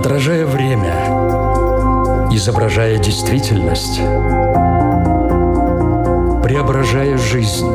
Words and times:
Отражая 0.00 0.46
время, 0.46 0.94
изображая 2.32 2.96
действительность, 2.96 3.98
преображая 6.42 7.18
жизнь. 7.18 7.68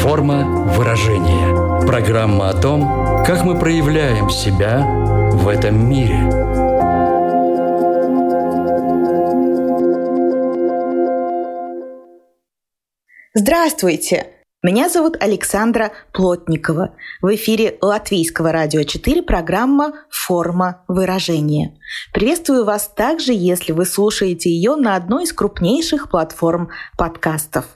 Форма 0.00 0.42
выражения. 0.76 1.86
Программа 1.86 2.48
о 2.48 2.54
том, 2.54 3.22
как 3.24 3.44
мы 3.44 3.56
проявляем 3.56 4.28
себя 4.28 4.80
в 5.30 5.46
этом 5.46 5.88
мире. 5.88 6.18
Здравствуйте! 13.32 14.35
Меня 14.66 14.88
зовут 14.88 15.16
Александра 15.22 15.92
Плотникова. 16.12 16.92
В 17.22 17.32
эфире 17.36 17.78
Латвийского 17.80 18.50
радио 18.50 18.82
4 18.82 19.22
программа 19.22 19.92
«Форма 20.10 20.82
выражения». 20.88 21.78
Приветствую 22.12 22.64
вас 22.64 22.88
также, 22.88 23.32
если 23.32 23.70
вы 23.70 23.86
слушаете 23.86 24.50
ее 24.50 24.74
на 24.74 24.96
одной 24.96 25.22
из 25.22 25.32
крупнейших 25.32 26.10
платформ 26.10 26.70
подкастов. 26.98 27.75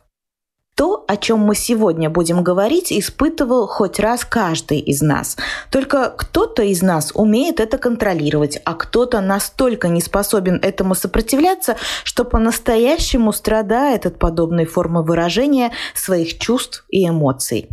То, 0.81 1.05
о 1.07 1.19
чем 1.19 1.41
мы 1.41 1.57
сегодня 1.57 2.09
будем 2.09 2.43
говорить, 2.43 2.91
испытывал 2.91 3.67
хоть 3.67 4.01
раз 4.01 4.25
каждый 4.25 4.79
из 4.79 5.03
нас. 5.03 5.37
Только 5.71 6.09
кто-то 6.09 6.63
из 6.63 6.81
нас 6.81 7.13
умеет 7.15 7.61
это 7.61 7.77
контролировать, 7.77 8.59
а 8.65 8.73
кто-то 8.73 9.21
настолько 9.21 9.89
не 9.89 10.01
способен 10.01 10.59
этому 10.63 10.95
сопротивляться, 10.95 11.77
что 12.03 12.25
по-настоящему 12.25 13.31
страдает 13.35 14.07
от 14.07 14.19
подобной 14.19 14.65
формы 14.65 15.03
выражения 15.03 15.71
своих 15.95 16.39
чувств 16.39 16.87
и 16.89 17.07
эмоций. 17.07 17.69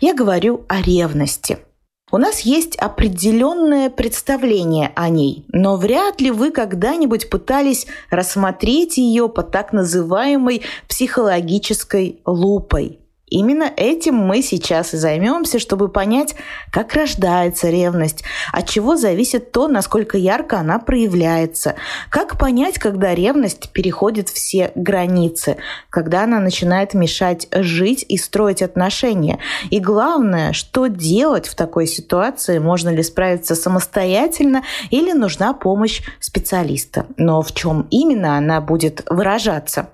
Я 0.00 0.14
говорю 0.14 0.64
о 0.68 0.80
ревности– 0.80 1.58
у 2.12 2.18
нас 2.18 2.40
есть 2.40 2.76
определенное 2.76 3.90
представление 3.90 4.92
о 4.94 5.08
ней, 5.08 5.44
но 5.48 5.76
вряд 5.76 6.20
ли 6.20 6.30
вы 6.30 6.52
когда-нибудь 6.52 7.28
пытались 7.28 7.88
рассмотреть 8.10 8.96
ее 8.96 9.28
по 9.28 9.42
так 9.42 9.72
называемой 9.72 10.62
психологической 10.88 12.20
лупой. 12.24 13.00
Именно 13.28 13.72
этим 13.76 14.14
мы 14.14 14.40
сейчас 14.40 14.94
и 14.94 14.98
займемся, 14.98 15.58
чтобы 15.58 15.88
понять, 15.88 16.36
как 16.70 16.94
рождается 16.94 17.68
ревность, 17.70 18.22
от 18.52 18.68
чего 18.68 18.96
зависит 18.96 19.50
то, 19.50 19.66
насколько 19.66 20.16
ярко 20.16 20.58
она 20.60 20.78
проявляется, 20.78 21.74
как 22.08 22.38
понять, 22.38 22.78
когда 22.78 23.16
ревность 23.16 23.70
переходит 23.70 24.28
все 24.28 24.70
границы, 24.76 25.56
когда 25.90 26.22
она 26.22 26.38
начинает 26.38 26.94
мешать 26.94 27.48
жить 27.52 28.06
и 28.08 28.16
строить 28.16 28.62
отношения. 28.62 29.40
И 29.70 29.80
главное, 29.80 30.52
что 30.52 30.86
делать 30.86 31.48
в 31.48 31.56
такой 31.56 31.88
ситуации, 31.88 32.60
можно 32.60 32.90
ли 32.90 33.02
справиться 33.02 33.56
самостоятельно 33.56 34.62
или 34.90 35.10
нужна 35.10 35.52
помощь 35.52 36.00
специалиста. 36.20 37.06
Но 37.16 37.42
в 37.42 37.52
чем 37.52 37.88
именно 37.90 38.36
она 38.38 38.60
будет 38.60 39.02
выражаться? 39.10 39.88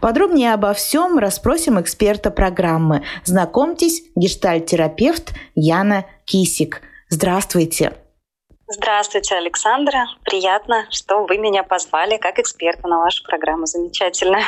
Подробнее 0.00 0.54
обо 0.54 0.72
всем 0.72 1.18
расспросим 1.18 1.80
эксперта 1.80 2.30
программы. 2.30 3.04
Знакомьтесь, 3.24 4.02
гештальт-терапевт 4.14 5.32
Яна 5.54 6.04
Кисик. 6.24 6.82
Здравствуйте. 7.08 7.92
Здравствуйте, 8.70 9.34
Александра. 9.34 10.04
Приятно, 10.24 10.84
что 10.90 11.24
вы 11.24 11.38
меня 11.38 11.62
позвали 11.62 12.18
как 12.18 12.38
эксперта 12.38 12.86
на 12.86 12.98
вашу 12.98 13.24
программу. 13.24 13.64
Замечательно. 13.64 14.40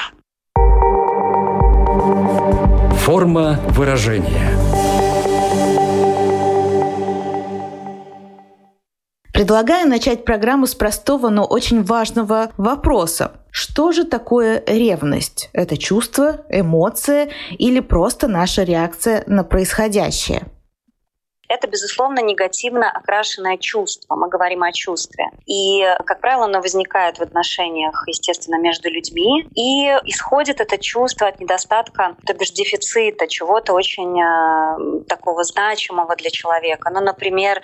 Форма 2.98 3.58
выражения. 3.70 4.50
Предлагаю 9.32 9.88
начать 9.88 10.26
программу 10.26 10.66
с 10.66 10.75
простого, 10.75 11.31
но 11.31 11.47
очень 11.47 11.82
важного 11.82 12.52
вопроса. 12.58 13.39
Что 13.50 13.93
же 13.93 14.05
такое 14.05 14.62
ревность? 14.66 15.50
Это 15.53 15.77
чувство, 15.77 16.44
эмоция 16.49 17.31
или 17.59 17.81
просто 17.81 18.28
наша 18.28 18.62
реакция 18.62 19.25
на 19.27 19.44
происходящее? 19.44 20.47
это, 21.50 21.66
безусловно, 21.66 22.21
негативно 22.21 22.88
окрашенное 22.88 23.56
чувство. 23.56 24.15
Мы 24.15 24.28
говорим 24.28 24.62
о 24.62 24.72
чувстве. 24.72 25.25
И, 25.47 25.83
как 26.06 26.21
правило, 26.21 26.44
оно 26.44 26.61
возникает 26.61 27.19
в 27.19 27.22
отношениях, 27.22 28.05
естественно, 28.06 28.61
между 28.61 28.88
людьми. 28.88 29.49
И 29.56 29.87
исходит 30.09 30.61
это 30.61 30.78
чувство 30.78 31.27
от 31.27 31.41
недостатка, 31.41 32.15
то 32.25 32.34
бишь 32.34 32.53
дефицита 32.53 33.27
чего-то 33.27 33.72
очень 33.72 34.22
э, 34.22 35.03
такого 35.09 35.43
значимого 35.43 36.15
для 36.15 36.31
человека. 36.31 36.88
Ну, 36.91 37.00
например, 37.00 37.61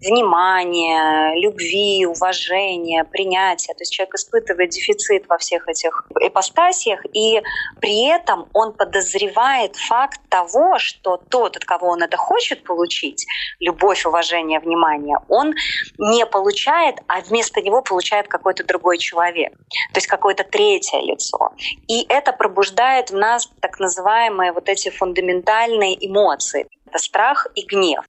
внимания, 0.00 1.34
любви, 1.40 2.06
уважения, 2.06 3.04
принятия. 3.04 3.74
То 3.74 3.82
есть 3.82 3.92
человек 3.92 4.14
испытывает 4.14 4.70
дефицит 4.70 5.28
во 5.28 5.38
всех 5.38 5.68
этих 5.68 6.06
ипостасиях, 6.20 7.04
и 7.12 7.42
при 7.80 8.08
этом 8.08 8.48
он 8.52 8.72
подозревает 8.74 9.76
факт 9.76 10.20
того, 10.28 10.78
что 10.78 11.16
тот, 11.16 11.56
от 11.56 11.64
кого 11.64 11.88
он 11.88 12.02
это 12.02 12.16
хочет 12.16 12.64
получить, 12.64 13.26
любовь, 13.60 14.06
уважение, 14.06 14.60
внимание, 14.60 15.18
он 15.28 15.54
не 15.98 16.26
получает, 16.26 16.96
а 17.08 17.20
вместо 17.20 17.60
него 17.60 17.82
получает 17.82 18.28
какой-то 18.28 18.64
другой 18.64 18.98
человек, 18.98 19.52
то 19.92 19.96
есть 19.96 20.06
какое-то 20.06 20.44
третье 20.44 21.00
лицо. 21.00 21.52
И 21.88 22.06
это 22.08 22.32
пробуждает 22.32 23.10
в 23.10 23.16
нас 23.16 23.48
так 23.60 23.78
называемые 23.78 24.52
вот 24.52 24.68
эти 24.68 24.90
фундаментальные 24.90 26.06
эмоции. 26.06 26.66
Это 26.86 26.98
страх 26.98 27.46
и 27.54 27.64
гнев. 27.64 28.04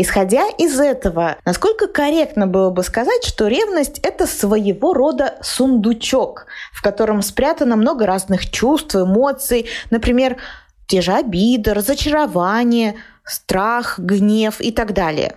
Исходя 0.00 0.46
из 0.58 0.78
этого, 0.78 1.38
насколько 1.44 1.88
корректно 1.88 2.46
было 2.46 2.70
бы 2.70 2.84
сказать, 2.84 3.24
что 3.24 3.48
ревность– 3.48 3.98
это 4.04 4.28
своего 4.28 4.94
рода 4.94 5.38
сундучок, 5.42 6.46
в 6.72 6.82
котором 6.82 7.20
спрятано 7.20 7.74
много 7.74 8.06
разных 8.06 8.48
чувств, 8.48 8.94
эмоций, 8.94 9.68
например, 9.90 10.40
те 10.86 11.00
же 11.00 11.12
обиды, 11.14 11.74
разочарование, 11.74 12.94
страх, 13.24 13.98
гнев 13.98 14.60
и 14.60 14.70
так 14.70 14.94
далее. 14.94 15.34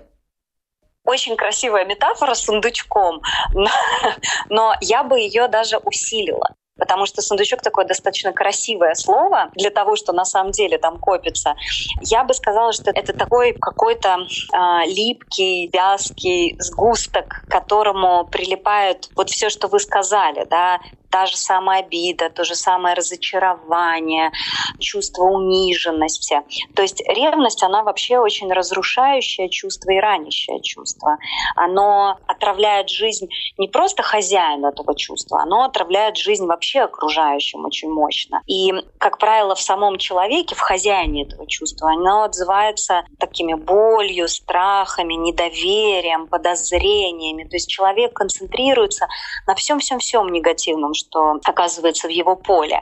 Очень 1.05 1.37
красивая 1.37 1.83
метафора 1.85 2.35
с 2.35 2.41
сундучком, 2.41 3.23
но, 3.55 3.69
но 4.49 4.75
я 4.79 5.03
бы 5.03 5.17
ее 5.19 5.47
даже 5.47 5.77
усилила 5.77 6.53
потому 6.81 7.05
что 7.05 7.21
сундучок 7.21 7.61
такое 7.61 7.85
достаточно 7.85 8.33
красивое 8.33 8.95
слово 8.95 9.51
для 9.53 9.69
того, 9.69 9.95
что 9.95 10.13
на 10.13 10.25
самом 10.25 10.51
деле 10.51 10.79
там 10.79 10.97
копится. 10.97 11.53
Я 12.01 12.23
бы 12.23 12.33
сказала, 12.33 12.73
что 12.73 12.89
это 12.89 13.13
такой 13.13 13.53
какой-то 13.53 14.17
э, 14.17 14.87
липкий, 14.87 15.69
вязкий 15.71 16.55
сгусток, 16.57 17.27
к 17.27 17.51
которому 17.51 18.25
прилипает 18.25 19.11
вот 19.15 19.29
все, 19.29 19.51
что 19.51 19.67
вы 19.67 19.79
сказали, 19.79 20.47
да, 20.49 20.79
та 21.11 21.25
же 21.25 21.37
самая 21.37 21.81
обида, 21.81 22.29
то 22.29 22.43
же 22.43 22.55
самое 22.55 22.95
разочарование, 22.95 24.31
чувство 24.79 25.23
униженности. 25.23 26.41
То 26.75 26.81
есть 26.81 27.01
ревность, 27.07 27.63
она 27.63 27.83
вообще 27.83 28.17
очень 28.17 28.51
разрушающее 28.51 29.49
чувство 29.49 29.91
и 29.91 29.99
ранящее 29.99 30.61
чувство. 30.61 31.17
Оно 31.55 32.17
отравляет 32.27 32.89
жизнь 32.89 33.27
не 33.57 33.67
просто 33.67 34.03
хозяину 34.03 34.69
этого 34.69 34.95
чувства, 34.95 35.41
оно 35.41 35.63
отравляет 35.63 36.17
жизнь 36.17 36.45
вообще 36.45 36.81
окружающим 36.81 37.65
очень 37.65 37.89
мощно. 37.89 38.41
И, 38.47 38.71
как 38.97 39.17
правило, 39.17 39.55
в 39.55 39.61
самом 39.61 39.97
человеке, 39.97 40.55
в 40.55 40.59
хозяине 40.59 41.23
этого 41.23 41.47
чувства, 41.47 41.91
оно 41.91 42.23
отзывается 42.23 43.03
такими 43.19 43.53
болью, 43.53 44.27
страхами, 44.27 45.13
недоверием, 45.15 46.27
подозрениями. 46.27 47.43
То 47.43 47.55
есть 47.55 47.69
человек 47.69 48.13
концентрируется 48.13 49.07
на 49.47 49.55
всем-всем-всем 49.55 50.29
негативном, 50.29 50.93
что 51.01 51.39
оказывается 51.43 52.07
в 52.07 52.11
его 52.11 52.35
поле. 52.35 52.81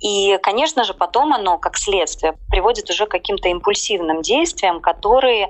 И, 0.00 0.38
конечно 0.42 0.84
же, 0.84 0.94
потом 0.94 1.32
оно, 1.32 1.58
как 1.58 1.76
следствие, 1.76 2.34
приводит 2.50 2.90
уже 2.90 3.06
к 3.06 3.10
каким-то 3.10 3.48
импульсивным 3.48 4.22
действиям, 4.22 4.80
которые 4.80 5.48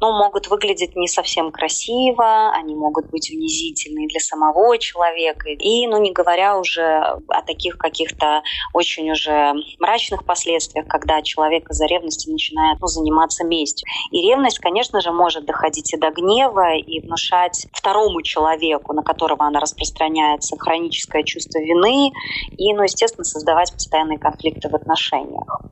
ну, 0.00 0.12
могут 0.12 0.48
выглядеть 0.48 0.96
не 0.96 1.08
совсем 1.08 1.50
красиво, 1.50 2.50
они 2.52 2.74
могут 2.74 3.10
быть 3.10 3.30
унизительны 3.30 4.06
для 4.08 4.20
самого 4.20 4.76
человека. 4.78 5.48
И, 5.48 5.86
ну, 5.86 5.98
не 5.98 6.12
говоря 6.12 6.58
уже 6.58 6.82
о 7.28 7.42
таких 7.46 7.78
каких-то 7.78 8.42
очень 8.72 9.10
уже 9.10 9.54
мрачных 9.78 10.24
последствиях, 10.24 10.86
когда 10.88 11.22
человек 11.22 11.70
из-за 11.70 11.86
ревности 11.86 12.28
начинает 12.28 12.80
ну, 12.80 12.86
заниматься 12.86 13.44
местью. 13.44 13.86
И 14.10 14.20
ревность, 14.20 14.58
конечно 14.58 15.00
же, 15.00 15.10
может 15.10 15.46
доходить 15.46 15.92
и 15.94 15.96
до 15.96 16.10
гнева, 16.10 16.74
и 16.74 17.00
внушать 17.00 17.66
второму 17.72 18.22
человеку, 18.22 18.92
на 18.92 19.02
которого 19.02 19.46
она 19.46 19.60
распространяется, 19.60 20.56
хроническое 20.58 21.22
чувство 21.22 21.53
вины, 21.60 22.12
и, 22.56 22.72
ну, 22.74 22.82
естественно, 22.82 23.24
создавать 23.24 23.72
постоянные 23.72 24.18
конфликты 24.18 24.68
в 24.68 24.74
отношениях. 24.74 25.62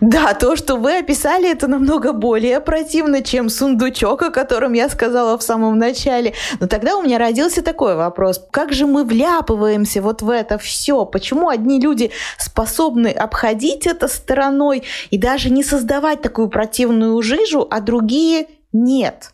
Да, 0.00 0.32
то, 0.32 0.56
что 0.56 0.76
вы 0.76 0.98
описали, 0.98 1.50
это 1.50 1.68
намного 1.68 2.12
более 2.12 2.60
противно, 2.60 3.22
чем 3.22 3.50
сундучок, 3.50 4.22
о 4.22 4.30
котором 4.30 4.72
я 4.72 4.88
сказала 4.88 5.36
в 5.36 5.42
самом 5.42 5.78
начале. 5.78 6.32
Но 6.58 6.66
тогда 6.66 6.96
у 6.96 7.02
меня 7.02 7.18
родился 7.18 7.62
такой 7.62 7.94
вопрос. 7.94 8.42
Как 8.50 8.72
же 8.72 8.86
мы 8.86 9.04
вляпываемся 9.04 10.00
вот 10.00 10.22
в 10.22 10.30
это 10.30 10.56
все? 10.58 11.04
Почему 11.04 11.48
одни 11.48 11.80
люди 11.80 12.12
способны 12.38 13.08
обходить 13.08 13.86
это 13.86 14.08
стороной 14.08 14.84
и 15.10 15.18
даже 15.18 15.50
не 15.50 15.62
создавать 15.62 16.22
такую 16.22 16.48
противную 16.48 17.20
жижу, 17.20 17.66
а 17.70 17.80
другие 17.80 18.46
нет? 18.72 19.32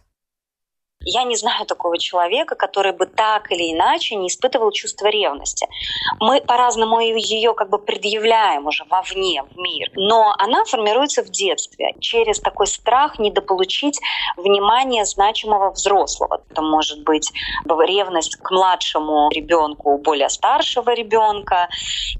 Я 1.04 1.22
не 1.22 1.36
знаю 1.36 1.64
такого 1.64 1.96
человека, 1.96 2.56
который 2.56 2.92
бы 2.92 3.06
так 3.06 3.52
или 3.52 3.72
иначе 3.72 4.16
не 4.16 4.28
испытывал 4.28 4.72
чувство 4.72 5.06
ревности. 5.06 5.66
Мы 6.18 6.40
по-разному 6.40 6.98
ее 7.00 7.54
как 7.54 7.70
бы 7.70 7.78
предъявляем 7.78 8.66
уже 8.66 8.84
вовне, 8.84 9.44
в 9.44 9.56
мир. 9.56 9.90
Но 9.94 10.34
она 10.38 10.64
формируется 10.64 11.22
в 11.22 11.30
детстве 11.30 11.94
через 12.00 12.40
такой 12.40 12.66
страх 12.66 13.18
недополучить 13.18 14.00
внимание 14.36 15.04
значимого 15.04 15.70
взрослого. 15.70 16.42
Это 16.50 16.62
может 16.62 17.04
быть 17.04 17.32
ревность 17.64 18.36
к 18.36 18.50
младшему 18.50 19.30
ребенку 19.30 19.98
более 19.98 20.28
старшего 20.28 20.92
ребенка. 20.94 21.68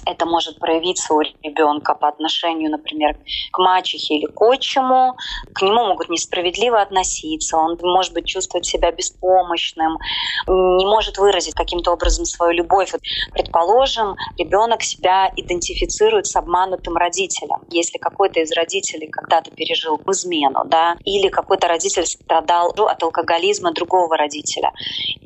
Это 0.06 0.24
может 0.24 0.60
проявиться 0.60 1.14
у 1.14 1.20
ребенка 1.20 1.94
по 1.94 2.08
отношению, 2.08 2.70
например, 2.70 3.16
к 3.50 3.58
мачехе 3.58 4.14
или 4.14 4.26
к 4.26 4.40
отчиму. 4.40 5.16
К 5.52 5.62
нему 5.62 5.86
могут 5.86 6.08
несправедливо 6.08 6.81
относиться. 6.81 7.56
Он 7.56 7.76
может 7.82 8.14
быть 8.14 8.26
чувствовать 8.26 8.68
себя 8.69 8.93
беспомощным, 8.93 9.99
не 10.47 10.87
может 10.87 11.19
выразить 11.19 11.55
каким-то 11.55 11.93
образом 11.93 12.25
свою 12.25 12.53
любовь. 12.53 12.93
Предположим, 13.32 14.17
ребенок 14.38 14.82
себя 14.82 15.31
идентифицирует 15.37 16.26
с 16.26 16.37
обманутым 16.37 16.97
родителем. 16.97 17.61
Если 17.70 17.99
какой-то 17.99 18.41
из 18.41 18.53
родителей 18.53 19.09
когда-то 19.09 19.50
пережил 19.50 19.99
измену, 20.19 20.65
да, 20.67 20.97
или 21.05 21.29
какой-то 21.29 21.69
родитель 21.69 22.06
страдал 22.06 22.73
от 22.76 23.03
алкоголизма 23.03 23.73
другого 23.73 24.17
родителя. 24.17 24.73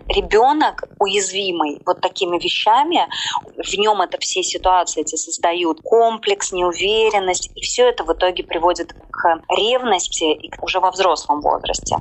Ребенок 0.08 0.84
уязвимый 0.98 1.80
вот 1.86 2.00
такими 2.00 2.38
вещами, 2.38 3.08
в 3.56 3.78
нем 3.78 4.00
это 4.02 4.18
все 4.18 4.42
ситуации 4.42 5.02
эти 5.02 5.16
создают 5.16 5.80
комплекс, 5.82 6.52
неуверенность, 6.52 7.50
и 7.54 7.60
все 7.60 7.88
это 7.88 8.04
в 8.04 8.12
итоге 8.12 8.44
приводит 8.44 8.94
к 9.10 9.40
ревности 9.48 10.50
уже 10.60 10.80
во 10.80 10.90
взрослом 10.90 11.40
возрасте. 11.40 11.96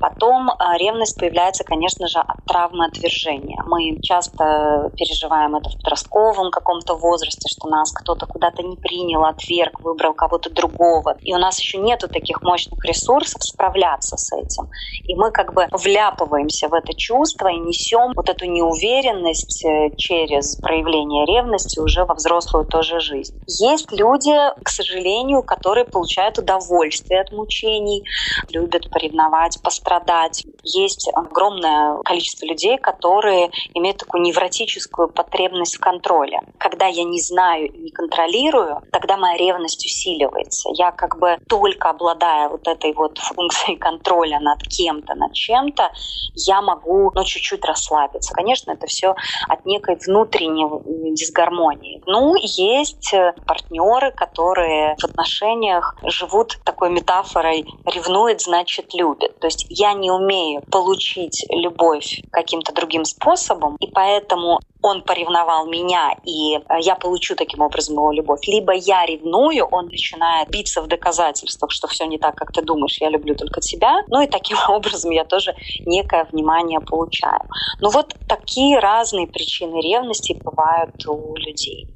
Потом 0.00 0.50
а, 0.50 0.76
ревность 0.82 1.18
появляется, 1.18 1.64
конечно 1.64 2.06
же, 2.08 2.18
от 2.18 2.44
травмы 2.46 2.86
отвержения. 2.86 3.62
Мы 3.66 4.00
часто 4.02 4.90
переживаем 4.96 5.56
это 5.56 5.70
в 5.70 5.76
подростковом 5.76 6.50
каком-то 6.50 6.94
возрасте, 6.94 7.48
что 7.48 7.68
нас 7.68 7.92
кто-то 7.92 8.26
куда-то 8.26 8.62
не 8.62 8.76
принял, 8.76 9.24
отверг, 9.24 9.80
выбрал 9.80 10.14
кого-то 10.14 10.50
другого. 10.50 11.16
И 11.22 11.34
у 11.34 11.38
нас 11.38 11.58
еще 11.60 11.78
нету 11.78 12.08
таких 12.08 12.42
мощных 12.42 12.84
ресурсов 12.84 13.42
справляться 13.42 14.16
с 14.16 14.32
этим. 14.32 14.68
И 15.04 15.14
мы 15.14 15.30
как 15.30 15.54
бы 15.54 15.66
вляпываемся 15.72 16.68
в 16.68 16.74
это 16.74 16.94
чувство 16.94 17.48
и 17.48 17.58
несем 17.58 18.12
вот 18.16 18.28
эту 18.28 18.46
неуверенность 18.46 19.64
э, 19.64 19.90
через 19.96 20.56
проявление 20.56 21.26
ревности 21.26 21.78
уже 21.80 22.04
во 22.04 22.14
взрослую 22.14 22.64
тоже 22.64 23.00
жизнь. 23.00 23.34
Есть 23.46 23.92
люди, 23.92 24.34
к 24.62 24.68
сожалению, 24.68 25.42
которые 25.42 25.84
получают 25.84 26.38
удовольствие 26.38 27.20
от 27.20 27.32
мучений, 27.32 28.04
любят 28.50 28.90
поревновать, 28.90 29.60
пострадать. 29.62 30.44
Есть 30.74 31.08
огромное 31.14 31.98
количество 32.04 32.46
людей, 32.46 32.78
которые 32.78 33.50
имеют 33.74 33.98
такую 33.98 34.22
невротическую 34.22 35.08
потребность 35.08 35.76
в 35.76 35.80
контроле. 35.80 36.40
Когда 36.58 36.86
я 36.86 37.04
не 37.04 37.20
знаю 37.20 37.66
и 37.72 37.78
не 37.78 37.90
контролирую, 37.90 38.80
тогда 38.90 39.16
моя 39.16 39.36
ревность 39.36 39.84
усиливается. 39.84 40.70
Я 40.74 40.92
как 40.92 41.18
бы 41.18 41.38
только 41.48 41.90
обладая 41.90 42.48
вот 42.48 42.66
этой 42.66 42.92
вот 42.92 43.18
функцией 43.18 43.76
контроля 43.76 44.40
над 44.40 44.62
кем-то, 44.62 45.14
над 45.14 45.32
чем-то, 45.32 45.90
я 46.34 46.62
могу 46.62 47.12
ну, 47.14 47.24
чуть-чуть 47.24 47.64
расслабиться. 47.64 48.32
Конечно, 48.34 48.72
это 48.72 48.86
все 48.86 49.14
от 49.48 49.66
некой 49.66 49.96
внутренней 50.06 50.66
дисгармонии. 51.14 52.02
Ну, 52.06 52.34
есть 52.36 53.12
э, 53.12 53.34
партнеры, 53.46 54.12
которые 54.12 54.96
в 55.00 55.04
отношениях 55.04 55.96
живут 56.04 56.58
такой 56.64 56.90
метафорой 56.90 57.66
«ревнует, 57.84 58.40
значит 58.40 58.94
любит». 58.94 59.38
То 59.40 59.46
есть 59.46 59.66
я 59.68 59.92
не 59.92 60.10
умею 60.10 60.61
получить 60.70 61.44
любовь 61.50 62.22
каким-то 62.30 62.72
другим 62.72 63.04
способом, 63.04 63.76
и 63.80 63.86
поэтому 63.88 64.60
он 64.82 65.02
поревновал 65.02 65.66
меня, 65.66 66.12
и 66.24 66.56
э, 66.56 66.60
я 66.80 66.96
получу 66.96 67.36
таким 67.36 67.60
образом 67.60 67.94
его 67.94 68.12
любовь. 68.12 68.40
Либо 68.46 68.72
я 68.72 69.06
ревную, 69.06 69.64
он 69.66 69.86
начинает 69.86 70.50
биться 70.50 70.82
в 70.82 70.88
доказательствах, 70.88 71.70
что 71.70 71.86
все 71.86 72.04
не 72.06 72.18
так, 72.18 72.34
как 72.34 72.52
ты 72.52 72.62
думаешь, 72.62 73.00
я 73.00 73.08
люблю 73.08 73.34
только 73.34 73.60
тебя. 73.60 74.02
Ну 74.08 74.22
и 74.22 74.26
таким 74.26 74.58
образом 74.68 75.10
я 75.12 75.24
тоже 75.24 75.54
некое 75.86 76.24
внимание 76.32 76.80
получаю. 76.80 77.42
Ну 77.80 77.90
вот 77.90 78.14
такие 78.28 78.78
разные 78.80 79.26
причины 79.26 79.80
ревности 79.80 80.32
бывают 80.42 81.06
у 81.06 81.36
людей. 81.36 81.88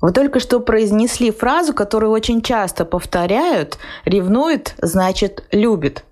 Вы 0.00 0.12
только 0.12 0.40
что 0.40 0.60
произнесли 0.60 1.30
фразу, 1.30 1.72
которую 1.72 2.12
очень 2.12 2.42
часто 2.42 2.84
повторяют 2.84 3.78
«ревнует, 4.04 4.74
значит, 4.78 5.44
любит». 5.52 6.04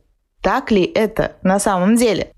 Так 0.45 0.71
ли 0.71 0.85
это 0.85 1.37
на 1.43 1.59
самом 1.59 1.97
деле? 1.97 2.31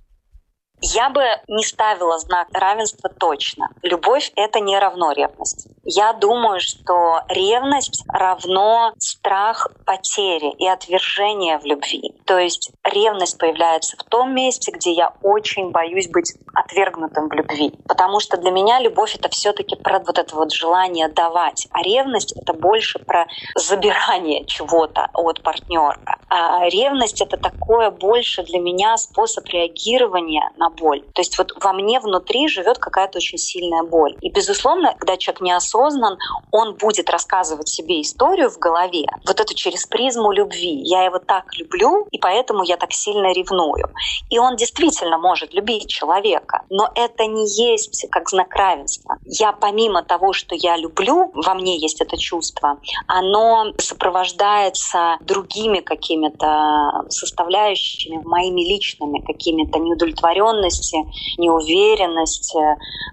Я 0.80 1.10
бы 1.10 1.22
не 1.48 1.64
ставила 1.64 2.16
знак 2.20 2.46
равенства 2.52 3.10
точно. 3.10 3.68
Любовь— 3.82 4.30
это 4.36 4.60
не 4.60 4.78
равно 4.78 5.10
ревность. 5.10 5.66
Я 5.88 6.12
думаю, 6.14 6.58
что 6.60 7.20
ревность 7.28 8.02
равно 8.08 8.92
страх 8.98 9.68
потери 9.86 10.50
и 10.58 10.66
отвержения 10.66 11.60
в 11.60 11.64
любви. 11.64 12.12
То 12.24 12.38
есть 12.38 12.72
ревность 12.82 13.38
появляется 13.38 13.96
в 13.96 14.02
том 14.02 14.34
месте, 14.34 14.72
где 14.72 14.90
я 14.90 15.12
очень 15.22 15.70
боюсь 15.70 16.08
быть 16.08 16.34
отвергнутым 16.54 17.28
в 17.28 17.32
любви. 17.32 17.72
Потому 17.86 18.18
что 18.18 18.36
для 18.36 18.50
меня 18.50 18.80
любовь— 18.80 19.14
это 19.18 19.28
все 19.28 19.52
таки 19.52 19.76
про 19.76 20.00
вот 20.00 20.18
это 20.18 20.34
вот 20.34 20.52
желание 20.52 21.08
давать. 21.08 21.68
А 21.70 21.82
ревность— 21.82 22.32
это 22.36 22.52
больше 22.52 22.98
про 22.98 23.26
забирание 23.54 24.44
чего-то 24.46 25.08
от 25.14 25.40
партнера. 25.44 26.00
А 26.28 26.68
ревность— 26.68 27.20
это 27.22 27.36
такое 27.36 27.92
больше 27.92 28.42
для 28.42 28.58
меня 28.58 28.96
способ 28.96 29.46
реагирования 29.46 30.50
на 30.56 30.68
боль. 30.68 31.02
То 31.14 31.20
есть 31.20 31.38
вот 31.38 31.52
во 31.62 31.72
мне 31.72 32.00
внутри 32.00 32.48
живет 32.48 32.78
какая-то 32.78 33.18
очень 33.18 33.38
сильная 33.38 33.84
боль. 33.84 34.16
И, 34.20 34.30
безусловно, 34.30 34.96
когда 34.98 35.16
человек 35.16 35.42
неосознан, 35.76 36.18
он 36.50 36.74
будет 36.74 37.10
рассказывать 37.10 37.68
себе 37.68 38.00
историю 38.00 38.50
в 38.50 38.58
голове, 38.58 39.06
вот 39.26 39.40
эту 39.40 39.54
через 39.54 39.86
призму 39.86 40.32
любви. 40.32 40.80
Я 40.84 41.04
его 41.04 41.18
так 41.18 41.54
люблю, 41.56 42.06
и 42.10 42.18
поэтому 42.18 42.62
я 42.64 42.76
так 42.76 42.92
сильно 42.92 43.32
ревную. 43.32 43.90
И 44.30 44.38
он 44.38 44.56
действительно 44.56 45.18
может 45.18 45.54
любить 45.54 45.88
человека, 45.88 46.62
но 46.70 46.90
это 46.94 47.26
не 47.26 47.46
есть 47.46 48.06
как 48.10 48.28
знак 48.28 48.54
равенства. 48.54 49.16
Я 49.24 49.52
помимо 49.52 50.02
того, 50.02 50.32
что 50.32 50.54
я 50.54 50.76
люблю, 50.76 51.30
во 51.34 51.54
мне 51.54 51.78
есть 51.78 52.00
это 52.00 52.16
чувство, 52.16 52.78
оно 53.06 53.72
сопровождается 53.78 55.16
другими 55.20 55.80
какими-то 55.80 57.04
составляющими, 57.08 58.20
моими 58.24 58.62
личными 58.62 59.20
какими-то 59.20 59.78
неудовлетворенности, 59.78 60.96
неуверенности, 61.38 62.58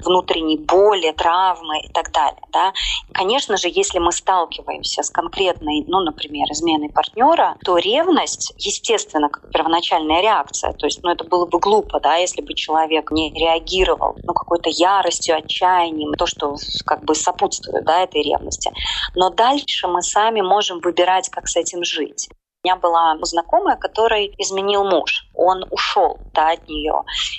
внутренней 0.04 0.58
боли, 0.58 1.12
травмы 1.12 1.80
и 1.82 1.92
так 1.92 2.12
далее. 2.12 2.42
Да? 2.54 2.72
Конечно 3.12 3.58
же, 3.58 3.68
если 3.68 4.00
мы 4.00 4.12
сталкиваемся 4.12 5.02
с 5.02 5.10
конкретной, 5.10 5.84
ну, 5.88 6.02
например, 6.02 6.46
изменой 6.52 6.90
партнера, 6.90 7.58
то 7.66 7.78
ревность, 7.78 8.54
естественно, 8.58 9.30
как 9.30 9.52
первоначальная 9.52 10.22
реакция. 10.22 10.74
То 10.74 10.86
есть, 10.86 11.02
ну, 11.04 11.10
это 11.10 11.24
было 11.24 11.46
бы 11.46 11.60
глупо, 11.60 12.00
да, 12.00 12.16
если 12.16 12.42
бы 12.42 12.54
человек 12.54 13.12
не 13.12 13.32
реагировал, 13.34 14.16
ну, 14.24 14.34
какой-то 14.34 14.70
яростью, 14.70 15.36
отчаянием, 15.36 16.14
то, 16.14 16.28
что 16.28 16.56
как 16.86 17.04
бы 17.04 17.16
сопутствует, 17.16 17.86
да, 17.86 18.02
этой 18.04 18.22
ревности. 18.22 18.72
Но 19.16 19.30
дальше 19.30 19.88
мы 19.88 20.02
сами 20.02 20.42
можем 20.42 20.80
выбирать, 20.80 21.30
как 21.30 21.48
с 21.48 21.56
этим 21.56 21.84
жить. 21.84 22.30
У 22.66 22.70
меня 22.70 22.78
была 22.78 23.18
знакомая, 23.24 23.76
который 23.76 24.34
изменил 24.38 24.86
муж. 24.86 25.28
Он 25.34 25.66
ушел 25.70 26.18
да, 26.34 26.52
от 26.52 26.66
нее. 26.70 26.94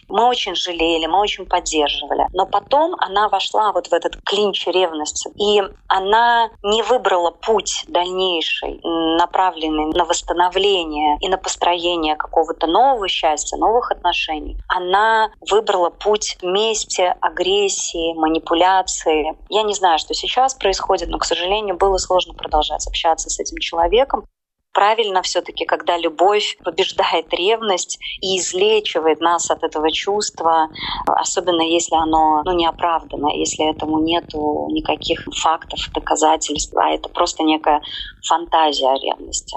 Мы 0.08 0.26
очень 0.26 0.54
жалели, 0.54 1.06
мы 1.06 1.18
очень 1.18 1.46
поддерживали. 1.46 2.26
Но 2.34 2.44
потом 2.44 2.94
она 2.98 3.30
вошла 3.30 3.72
вот 3.72 3.86
в 3.86 3.92
этот 3.94 4.16
клинч 4.22 4.66
ревности. 4.66 5.30
И 5.40 5.62
она 5.88 6.50
не 6.62 6.82
выбрала 6.82 7.30
путь 7.30 7.86
дальнейший, 7.88 8.78
направленный 8.82 9.86
на 9.94 10.04
восстановление 10.04 11.16
и 11.22 11.28
на 11.28 11.38
построение 11.38 12.16
какого-то 12.16 12.66
нового 12.66 13.08
счастья, 13.08 13.56
новых 13.56 13.92
отношений. 13.92 14.58
Она 14.68 15.30
выбрала 15.50 15.88
путь 15.88 16.36
вместе, 16.42 17.16
агрессии, 17.22 18.12
манипуляции. 18.12 19.34
Я 19.48 19.62
не 19.62 19.72
знаю, 19.72 19.98
что 19.98 20.12
сейчас 20.12 20.52
происходит, 20.54 21.08
но, 21.08 21.16
к 21.16 21.24
сожалению, 21.24 21.78
было 21.78 21.96
сложно 21.96 22.34
продолжать 22.34 22.86
общаться 22.86 23.30
с 23.30 23.40
этим 23.40 23.56
человеком. 23.56 24.26
Правильно 24.74 25.22
все-таки, 25.22 25.64
когда 25.64 25.96
любовь 25.96 26.58
побеждает 26.62 27.32
ревность 27.32 27.98
и 28.20 28.38
излечивает 28.38 29.20
нас 29.20 29.50
от 29.50 29.62
этого 29.62 29.90
чувства, 29.90 30.68
особенно 31.06 31.62
если 31.62 31.94
оно 31.94 32.42
ну, 32.44 32.52
не 32.52 32.66
оправдано, 32.66 33.28
если 33.28 33.70
этому 33.70 34.00
нету 34.00 34.68
никаких 34.70 35.24
фактов, 35.42 35.78
доказательств, 35.94 36.76
а 36.76 36.90
это 36.90 37.08
просто 37.08 37.44
некая 37.44 37.80
фантазия 38.28 38.88
о 38.88 38.98
ревности. 38.98 39.56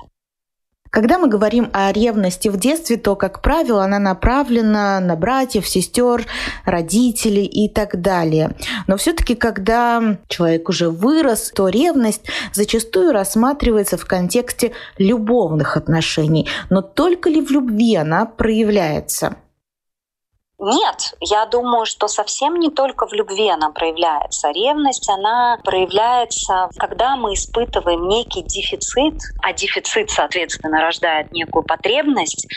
Когда 0.90 1.18
мы 1.18 1.28
говорим 1.28 1.70
о 1.74 1.92
ревности 1.92 2.48
в 2.48 2.58
детстве, 2.58 2.98
то, 2.98 3.16
как 3.16 3.42
правило, 3.42 3.84
она 3.84 4.00
направлена 4.00 5.00
на 5.00 5.16
братьев, 5.16 5.68
сестер, 5.68 6.26
родителей 6.66 7.46
и 7.46 7.70
так 7.70 8.02
далее. 8.02 8.56
Но 8.88 8.98
все-таки, 8.98 9.36
когда 9.36 10.18
человек 10.28 10.70
уже 10.70 10.90
вырос, 10.90 11.52
то 11.56 11.68
ревность 11.70 12.24
зачастую 12.54 13.12
рассматривается 13.12 13.98
в 13.98 14.06
контексте 14.06 14.72
любовных 14.98 15.78
отношений. 15.78 16.48
Но 16.70 16.82
только 16.82 17.30
ли 17.30 17.42
в 17.42 17.52
любви 17.52 17.96
она 17.96 18.26
проявляется? 18.26 19.38
Нет, 20.60 21.14
я 21.20 21.46
думаю, 21.46 21.86
что 21.86 22.08
совсем 22.08 22.56
не 22.56 22.72
только 22.72 23.06
в 23.06 23.14
любви 23.14 23.48
она 23.48 23.70
проявляется. 23.70 24.50
Ревность, 24.50 25.08
она 25.08 25.60
проявляется, 25.64 26.70
когда 26.78 27.16
мы 27.16 27.36
испытываем 27.36 28.08
некий 28.08 28.42
дефицит, 28.42 29.22
а 29.44 29.54
дефицит, 29.54 30.10
соответственно, 30.10 30.82
рождает 30.82 31.32
некую 31.32 31.64
потребность 31.64 32.48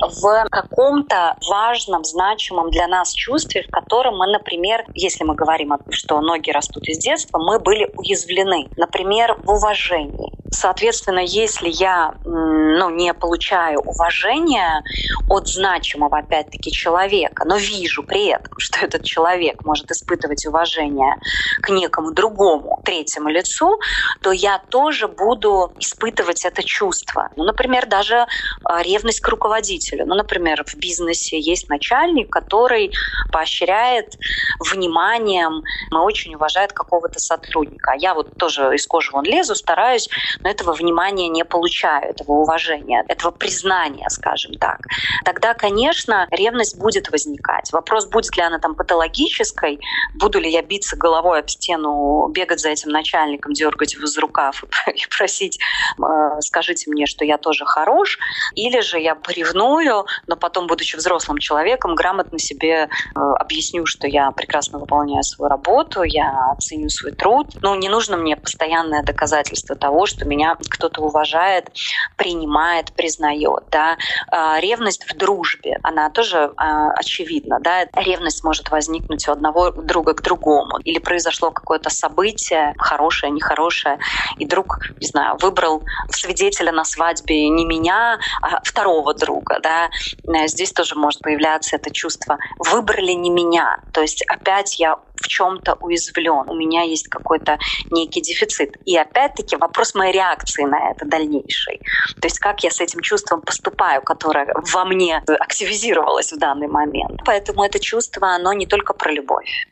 в 0.00 0.44
каком-то 0.50 1.36
важном, 1.50 2.04
значимом 2.04 2.70
для 2.70 2.86
нас 2.86 3.12
чувстве, 3.12 3.64
в 3.64 3.70
котором 3.72 4.18
мы, 4.18 4.28
например, 4.28 4.84
если 4.94 5.24
мы 5.24 5.34
говорим, 5.34 5.72
что 5.90 6.20
ноги 6.20 6.52
растут 6.52 6.86
из 6.86 6.98
детства, 6.98 7.38
мы 7.38 7.58
были 7.58 7.90
уязвлены. 7.96 8.68
Например, 8.76 9.36
в 9.42 9.50
уважении. 9.50 10.37
Соответственно, 10.50 11.20
если 11.20 11.68
я 11.68 12.14
ну, 12.24 12.90
не 12.90 13.12
получаю 13.12 13.80
уважения 13.80 14.82
от 15.28 15.46
значимого, 15.48 16.18
опять-таки, 16.18 16.72
человека, 16.72 17.44
но 17.46 17.56
вижу 17.56 18.02
при 18.02 18.28
этом, 18.28 18.52
что 18.58 18.84
этот 18.84 19.04
человек 19.04 19.64
может 19.64 19.90
испытывать 19.90 20.46
уважение 20.46 21.16
к 21.60 21.68
некому 21.68 22.12
другому 22.12 22.80
третьему 22.84 23.28
лицу, 23.28 23.78
то 24.22 24.32
я 24.32 24.58
тоже 24.58 25.08
буду 25.08 25.72
испытывать 25.78 26.44
это 26.44 26.62
чувство. 26.62 27.30
Ну, 27.36 27.44
например, 27.44 27.86
даже 27.86 28.26
а, 28.64 28.82
ревность 28.82 29.20
к 29.20 29.28
руководителю. 29.28 30.06
Ну, 30.06 30.14
например, 30.14 30.64
в 30.66 30.74
бизнесе 30.76 31.38
есть 31.38 31.68
начальник, 31.68 32.30
который 32.30 32.92
поощряет 33.32 34.14
вниманием, 34.60 35.62
очень 35.92 36.34
уважает 36.34 36.72
какого-то 36.72 37.18
сотрудника. 37.18 37.92
А 37.92 37.96
я 37.96 38.14
вот 38.14 38.34
тоже 38.36 38.74
из 38.74 38.86
кожи 38.86 39.10
вон 39.12 39.24
лезу, 39.24 39.54
стараюсь, 39.54 40.08
но 40.42 40.50
этого 40.50 40.72
внимания 40.72 41.28
не 41.28 41.44
получаю, 41.44 42.10
этого 42.10 42.32
уважения, 42.32 43.04
этого 43.08 43.30
признания, 43.30 44.08
скажем 44.10 44.54
так. 44.54 44.80
Тогда, 45.24 45.54
конечно, 45.54 46.26
ревность 46.30 46.78
будет 46.78 47.10
возникать. 47.10 47.72
Вопрос, 47.72 48.06
будет 48.06 48.36
ли 48.36 48.42
она 48.42 48.58
там 48.58 48.74
патологической, 48.74 49.80
буду 50.14 50.40
ли 50.40 50.50
я 50.50 50.62
биться 50.62 50.96
головой 50.96 51.40
об 51.40 51.48
стену, 51.48 52.28
бегать 52.28 52.60
за 52.60 52.70
этим 52.70 52.90
начальником, 52.90 53.52
дергать 53.52 53.94
его 53.94 54.06
за 54.06 54.20
рукав 54.20 54.64
и 54.86 55.02
просить, 55.16 55.58
э, 55.98 56.40
скажите 56.40 56.90
мне, 56.90 57.06
что 57.06 57.24
я 57.24 57.38
тоже 57.38 57.64
хорош, 57.64 58.18
или 58.54 58.80
же 58.80 58.98
я 58.98 59.14
поревную, 59.14 60.06
но 60.26 60.36
потом, 60.36 60.66
будучи 60.66 60.96
взрослым 60.96 61.38
человеком, 61.38 61.94
грамотно 61.94 62.38
себе 62.38 62.88
э, 62.88 62.88
объясню, 63.14 63.86
что 63.86 64.06
я 64.06 64.30
прекрасно 64.30 64.78
выполняю 64.78 65.22
свою 65.22 65.48
работу, 65.48 66.02
я 66.02 66.54
ценю 66.60 66.88
свой 66.88 67.12
труд. 67.12 67.48
Ну, 67.62 67.74
не 67.74 67.88
нужно 67.88 68.16
мне 68.16 68.36
постоянное 68.36 69.02
доказательство 69.02 69.76
того, 69.76 70.06
что 70.06 70.27
меня 70.28 70.56
кто-то 70.70 71.02
уважает, 71.02 71.70
принимает, 72.16 72.92
признает. 72.92 73.64
Да? 73.70 73.96
Э, 74.30 74.60
ревность 74.60 75.10
в 75.10 75.16
дружбе, 75.16 75.78
она 75.82 76.10
тоже 76.10 76.52
очевидна 76.56 77.38
видно, 77.48 77.60
да, 77.60 77.86
ревность 77.94 78.44
может 78.44 78.70
возникнуть 78.70 79.28
у 79.28 79.32
одного 79.32 79.70
друга 79.70 80.14
к 80.14 80.22
другому, 80.22 80.78
или 80.78 80.98
произошло 80.98 81.50
какое-то 81.50 81.90
событие, 81.90 82.74
хорошее, 82.78 83.30
нехорошее, 83.32 83.98
и 84.38 84.44
друг, 84.44 84.78
не 85.00 85.06
знаю, 85.06 85.36
выбрал 85.40 85.82
свидетеля 86.10 86.72
на 86.72 86.84
свадьбе 86.84 87.48
не 87.48 87.64
меня, 87.64 88.18
а 88.42 88.60
второго 88.64 89.14
друга, 89.14 89.60
да, 89.62 89.88
э, 90.26 90.46
здесь 90.48 90.72
тоже 90.72 90.94
может 90.94 91.20
появляться 91.20 91.76
это 91.76 91.90
чувство 91.90 92.38
«выбрали 92.58 93.12
не 93.12 93.30
меня», 93.30 93.78
то 93.92 94.00
есть 94.02 94.24
опять 94.28 94.78
я 94.78 94.98
в 95.20 95.28
чем-то 95.28 95.74
уязвлен, 95.80 96.48
у 96.48 96.54
меня 96.54 96.82
есть 96.82 97.08
какой-то 97.08 97.58
некий 97.90 98.20
дефицит. 98.20 98.76
И 98.84 98.96
опять-таки 98.96 99.56
вопрос 99.56 99.94
моей 99.94 100.12
реакции 100.12 100.64
на 100.64 100.90
это 100.90 101.06
дальнейшей. 101.06 101.80
То 102.20 102.26
есть 102.26 102.38
как 102.38 102.64
я 102.64 102.70
с 102.70 102.80
этим 102.80 103.00
чувством 103.00 103.40
поступаю, 103.42 104.02
которое 104.02 104.52
во 104.72 104.84
мне 104.84 105.22
активизировалось 105.26 106.32
в 106.32 106.38
данный 106.38 106.68
момент. 106.68 107.20
Поэтому 107.24 107.64
это 107.64 107.78
чувство, 107.78 108.28
оно 108.34 108.52
не 108.52 108.66
только 108.66 108.94
про 108.94 109.12
любовь. 109.12 109.68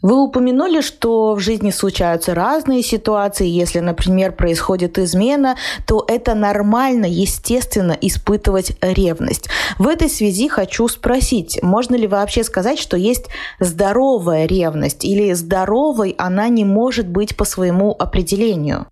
Вы 0.00 0.22
упомянули, 0.22 0.80
что 0.80 1.34
в 1.34 1.40
жизни 1.40 1.72
случаются 1.72 2.32
разные 2.32 2.84
ситуации. 2.84 3.48
Если, 3.48 3.80
например, 3.80 4.30
происходит 4.30 4.96
измена, 4.96 5.56
то 5.88 6.04
это 6.06 6.36
нормально, 6.36 7.06
естественно, 7.06 7.98
испытывать 8.00 8.76
ревность. 8.80 9.48
В 9.76 9.88
этой 9.88 10.08
связи 10.08 10.46
хочу 10.48 10.86
спросить, 10.86 11.58
можно 11.64 11.96
ли 11.96 12.06
вообще 12.06 12.44
сказать, 12.44 12.78
что 12.78 12.96
есть 12.96 13.26
здоровая 13.58 14.46
ревность 14.46 15.04
или 15.04 15.32
здоровой 15.32 16.14
она 16.16 16.48
не 16.48 16.64
может 16.64 17.08
быть 17.08 17.36
по 17.36 17.44
своему 17.44 17.90
определению? 17.98 18.86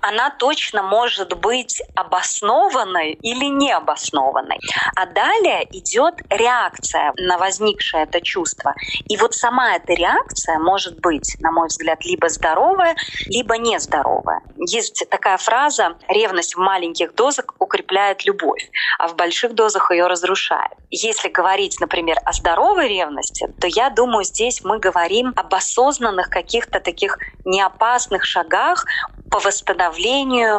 Она 0.00 0.30
точно 0.30 0.82
может 0.82 1.36
быть 1.38 1.82
обоснованной 1.94 3.12
или 3.12 3.46
необоснованной. 3.46 4.58
А 4.94 5.06
далее 5.06 5.66
идет 5.72 6.14
реакция 6.30 7.12
на 7.16 7.38
возникшее 7.38 8.04
это 8.04 8.20
чувство. 8.20 8.74
И 9.08 9.16
вот 9.16 9.34
сама 9.34 9.76
эта 9.76 9.94
реакция 9.94 10.58
может 10.58 11.00
быть, 11.00 11.36
на 11.40 11.50
мой 11.50 11.68
взгляд, 11.68 12.04
либо 12.04 12.28
здоровая, 12.28 12.96
либо 13.26 13.56
нездоровая. 13.58 14.42
Есть 14.56 15.04
такая 15.10 15.36
фраза 15.36 15.96
«ревность 16.08 16.54
в 16.54 16.58
маленьких 16.58 17.14
дозах 17.14 17.46
укрепляет 17.58 18.24
любовь, 18.24 18.70
а 18.98 19.08
в 19.08 19.16
больших 19.16 19.54
дозах 19.54 19.90
ее 19.90 20.06
разрушает». 20.06 20.72
Если 20.90 21.28
говорить, 21.28 21.78
например, 21.80 22.16
о 22.24 22.32
здоровой 22.32 22.88
ревности, 22.88 23.48
то 23.60 23.66
я 23.66 23.90
думаю, 23.90 24.24
здесь 24.24 24.64
мы 24.64 24.78
говорим 24.78 25.32
об 25.36 25.54
осознанных 25.54 26.30
каких-то 26.30 26.80
таких 26.80 27.18
неопасных 27.44 28.24
шагах 28.24 28.86
по 29.30 29.38
восстановлению 29.40 29.87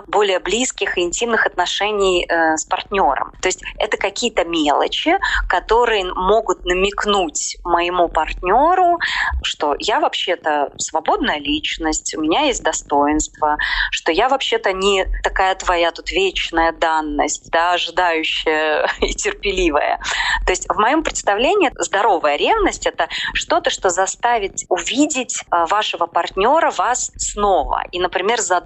более 0.08 0.40
близких 0.40 0.98
и 0.98 1.02
интимных 1.02 1.46
отношений 1.46 2.26
э, 2.28 2.58
с 2.58 2.66
партнером. 2.66 3.32
То 3.42 3.48
есть 3.48 3.62
это 3.78 3.98
какие-то 3.98 4.46
мелочи, 4.46 5.18
которые 5.48 6.06
могут 6.14 6.66
намекнуть 6.66 7.58
моему 7.64 8.08
партнеру, 8.08 9.00
что 9.44 9.76
я 9.80 10.00
вообще-то 10.00 10.72
свободная 10.78 11.40
личность, 11.40 12.16
у 12.16 12.22
меня 12.22 12.42
есть 12.42 12.64
достоинство, 12.64 13.58
что 13.92 14.12
я 14.12 14.30
вообще-то 14.30 14.74
не 14.74 15.06
такая 15.24 15.56
твоя 15.56 15.92
тут 15.92 16.12
вечная 16.12 16.72
данность, 16.72 17.50
да, 17.52 17.74
ожидающая 17.74 18.88
и 19.02 19.14
терпеливая. 19.14 20.00
То 20.46 20.52
есть 20.52 20.68
в 20.70 20.78
моем 20.80 21.04
представлении 21.04 21.72
здоровая 21.78 22.36
ревность— 22.38 22.86
это 22.88 23.08
что-то, 23.34 23.70
что 23.70 23.90
заставит 23.90 24.62
увидеть 24.70 25.44
э, 25.44 25.66
вашего 25.66 26.06
партнера 26.06 26.72
вас 26.72 27.12
снова. 27.18 27.84
И, 27.92 28.00
например, 28.00 28.40
за 28.40 28.62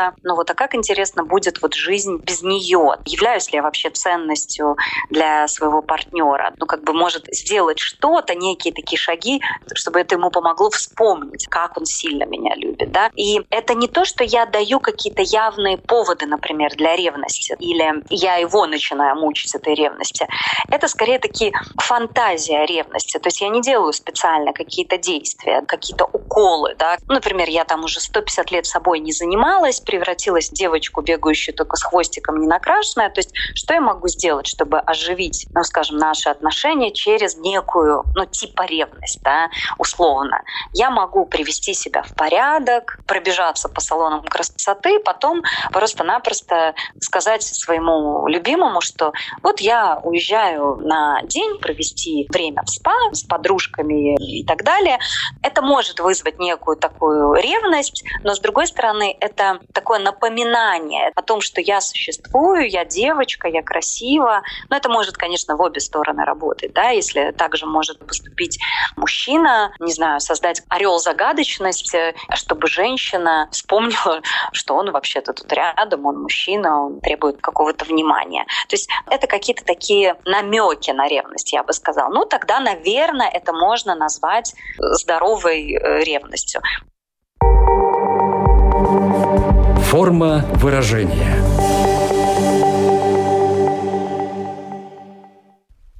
задуматься, 0.00 0.20
ну 0.22 0.34
вот 0.36 0.50
а 0.50 0.54
как 0.54 0.74
интересно 0.74 1.24
будет 1.24 1.62
вот 1.62 1.74
жизнь 1.74 2.18
без 2.22 2.42
нее? 2.42 2.96
Являюсь 3.04 3.50
ли 3.52 3.56
я 3.56 3.62
вообще 3.62 3.90
ценностью 3.90 4.76
для 5.10 5.48
своего 5.48 5.82
партнера? 5.82 6.52
Ну 6.58 6.66
как 6.66 6.82
бы 6.84 6.92
может 6.92 7.26
сделать 7.32 7.78
что-то, 7.78 8.34
некие 8.34 8.72
такие 8.72 8.98
шаги, 8.98 9.40
чтобы 9.74 10.00
это 10.00 10.14
ему 10.14 10.30
помогло 10.30 10.70
вспомнить, 10.70 11.46
как 11.48 11.76
он 11.76 11.84
сильно 11.84 12.24
меня 12.24 12.54
любит, 12.56 12.92
да? 12.92 13.10
И 13.14 13.40
это 13.50 13.74
не 13.74 13.88
то, 13.88 14.04
что 14.04 14.24
я 14.24 14.46
даю 14.46 14.80
какие-то 14.80 15.22
явные 15.22 15.78
поводы, 15.78 16.26
например, 16.26 16.74
для 16.76 16.96
ревности, 16.96 17.56
или 17.58 18.02
я 18.10 18.36
его 18.36 18.66
начинаю 18.66 19.16
мучить 19.16 19.54
этой 19.54 19.74
ревности. 19.74 20.26
Это 20.70 20.88
скорее 20.88 21.18
такие 21.18 21.52
фантазия 21.76 22.64
ревности. 22.64 23.18
То 23.18 23.28
есть 23.28 23.40
я 23.40 23.48
не 23.48 23.60
делаю 23.60 23.92
специально 23.92 24.52
какие-то 24.52 24.98
действия, 24.98 25.62
какие-то 25.62 26.04
уколы, 26.04 26.74
да? 26.78 26.98
Например, 27.08 27.48
я 27.48 27.64
там 27.64 27.84
уже 27.84 28.00
150 28.00 28.50
лет 28.50 28.66
собой 28.66 29.00
не 29.00 29.12
занималась, 29.12 29.80
превратилась 29.90 30.50
в 30.50 30.52
девочку, 30.54 31.02
бегающую 31.02 31.52
только 31.52 31.76
с 31.76 31.82
хвостиком, 31.82 32.38
не 32.38 32.46
накрашенная. 32.46 33.10
То 33.10 33.18
есть 33.18 33.32
что 33.56 33.74
я 33.74 33.80
могу 33.80 34.06
сделать, 34.06 34.46
чтобы 34.46 34.78
оживить, 34.78 35.48
ну, 35.52 35.64
скажем, 35.64 35.96
наши 35.96 36.28
отношения 36.28 36.92
через 36.92 37.36
некую, 37.36 38.04
ну, 38.14 38.24
типа 38.24 38.66
ревность, 38.66 39.20
да, 39.22 39.50
условно. 39.78 40.42
Я 40.72 40.90
могу 40.90 41.26
привести 41.26 41.74
себя 41.74 42.04
в 42.04 42.14
порядок, 42.14 43.00
пробежаться 43.06 43.68
по 43.68 43.80
салонам 43.80 44.22
красоты, 44.22 45.00
потом 45.00 45.42
просто-напросто 45.72 46.74
сказать 47.00 47.42
своему 47.42 48.28
любимому, 48.28 48.80
что 48.80 49.12
вот 49.42 49.60
я 49.60 50.00
уезжаю 50.04 50.76
на 50.76 51.20
день 51.22 51.58
провести 51.58 52.28
время 52.30 52.62
в 52.62 52.70
спа 52.70 52.94
с 53.12 53.24
подружками 53.24 54.14
и 54.16 54.44
так 54.46 54.62
далее. 54.62 54.98
Это 55.42 55.62
может 55.62 55.98
вызвать 55.98 56.38
некую 56.38 56.76
такую 56.76 57.34
ревность, 57.34 58.04
но 58.22 58.34
с 58.36 58.40
другой 58.40 58.68
стороны, 58.68 59.16
это 59.18 59.58
такое 59.80 59.98
напоминание 59.98 61.10
о 61.16 61.22
том, 61.22 61.40
что 61.40 61.62
я 61.62 61.80
существую, 61.80 62.68
я 62.68 62.84
девочка, 62.84 63.48
я 63.48 63.62
красива. 63.62 64.42
Но 64.68 64.76
это 64.76 64.90
может, 64.90 65.16
конечно, 65.16 65.56
в 65.56 65.60
обе 65.62 65.80
стороны 65.80 66.22
работать. 66.24 66.74
Да? 66.74 66.90
Если 66.90 67.30
также 67.32 67.64
может 67.64 67.98
поступить 68.06 68.58
мужчина, 68.96 69.72
не 69.80 69.92
знаю, 69.92 70.20
создать 70.20 70.62
орел 70.68 70.98
загадочности, 70.98 72.14
чтобы 72.34 72.66
женщина 72.66 73.48
вспомнила, 73.52 74.20
что 74.52 74.74
он 74.74 74.90
вообще-то 74.90 75.32
тут 75.32 75.50
рядом, 75.50 76.04
он 76.04 76.20
мужчина, 76.20 76.84
он 76.84 77.00
требует 77.00 77.40
какого-то 77.40 77.86
внимания. 77.86 78.44
То 78.68 78.74
есть 78.74 78.90
это 79.10 79.26
какие-то 79.26 79.64
такие 79.64 80.16
намеки 80.26 80.90
на 80.90 81.08
ревность, 81.08 81.52
я 81.54 81.62
бы 81.62 81.72
сказала. 81.72 82.12
Ну, 82.12 82.26
тогда, 82.26 82.60
наверное, 82.60 83.30
это 83.30 83.54
можно 83.54 83.94
назвать 83.94 84.54
здоровой 84.78 85.72
э, 85.72 86.04
ревностью. 86.04 86.60
Форма 89.90 90.44
выражения. 90.54 91.34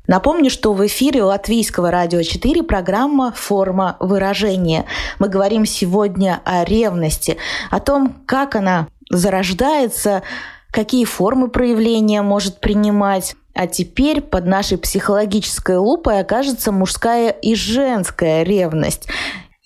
Напомню, 0.07 0.49
что 0.49 0.75
в 0.75 0.87
эфире 0.87 1.25
Латвийского 1.25 1.91
радио 1.91 2.23
4 2.23 2.63
программа 2.63 3.33
«Форма 3.33 3.97
выражения». 3.99 4.85
Мы 5.19 5.29
говорим 5.29 5.67
сегодня 5.67 6.41
о 6.45 6.65
ревности, 6.65 7.37
о 7.69 7.81
том, 7.81 8.15
как 8.27 8.55
она 8.55 8.87
зарождается, 9.11 10.23
какие 10.71 11.05
формы 11.05 11.49
проявления 11.49 12.23
может 12.23 12.61
принимать. 12.61 13.35
А 13.55 13.67
теперь 13.67 14.21
под 14.21 14.47
нашей 14.47 14.79
психологической 14.79 15.79
лупой 15.79 16.21
окажется 16.21 16.71
мужская 16.71 17.31
и 17.31 17.57
женская 17.57 18.45
ревность. 18.45 19.09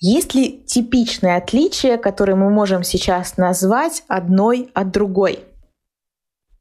Есть 0.07 0.35
ли 0.35 0.63
типичные 0.67 1.37
отличия, 1.37 1.97
которые 1.97 2.35
мы 2.35 2.51
можем 2.51 2.83
сейчас 2.83 3.37
назвать 3.37 4.03
одной 4.07 4.69
от 4.75 4.91
другой? 4.91 5.39